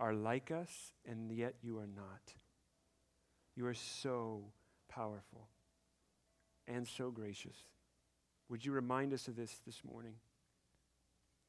are 0.00 0.14
like 0.14 0.50
us 0.50 0.92
and 1.06 1.30
yet 1.30 1.54
you 1.62 1.78
are 1.78 1.86
not? 1.86 2.34
You 3.54 3.66
are 3.66 3.74
so 3.74 4.44
powerful 4.88 5.48
and 6.66 6.86
so 6.86 7.10
gracious. 7.10 7.56
Would 8.48 8.64
you 8.64 8.72
remind 8.72 9.12
us 9.12 9.28
of 9.28 9.36
this 9.36 9.54
this 9.66 9.82
morning? 9.84 10.14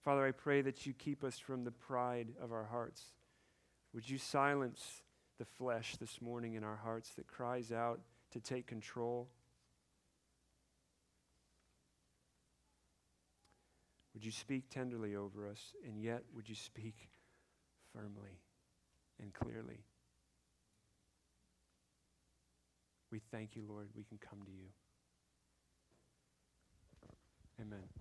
Father, 0.04 0.26
I 0.26 0.32
pray 0.32 0.62
that 0.62 0.86
you 0.86 0.94
keep 0.94 1.24
us 1.24 1.38
from 1.38 1.64
the 1.64 1.72
pride 1.72 2.30
of 2.42 2.52
our 2.52 2.66
hearts. 2.66 3.04
Would 3.94 4.10
you 4.10 4.18
silence 4.18 5.04
the 5.38 5.46
flesh 5.46 5.96
this 5.98 6.22
morning 6.22 6.56
in 6.56 6.64
our 6.64 6.76
hearts 6.76 7.12
that 7.16 7.28
cries 7.28 7.72
out 7.72 8.00
to 8.32 8.40
take 8.40 8.68
control? 8.68 9.30
Would 14.20 14.26
you 14.26 14.32
speak 14.34 14.70
tenderly 14.70 15.16
over 15.16 15.48
us, 15.48 15.74
and 15.88 16.04
yet 16.04 16.24
would 16.36 16.50
you 16.50 16.56
speak 16.56 17.08
firmly 17.96 18.42
and 19.22 19.34
clearly? 19.34 19.86
We 23.14 23.22
thank 23.32 23.56
you, 23.56 23.64
Lord, 23.66 23.88
we 23.96 24.04
can 24.04 24.18
come 24.18 24.40
to 24.44 24.52
you. 24.52 24.68
Amen. 27.62 27.99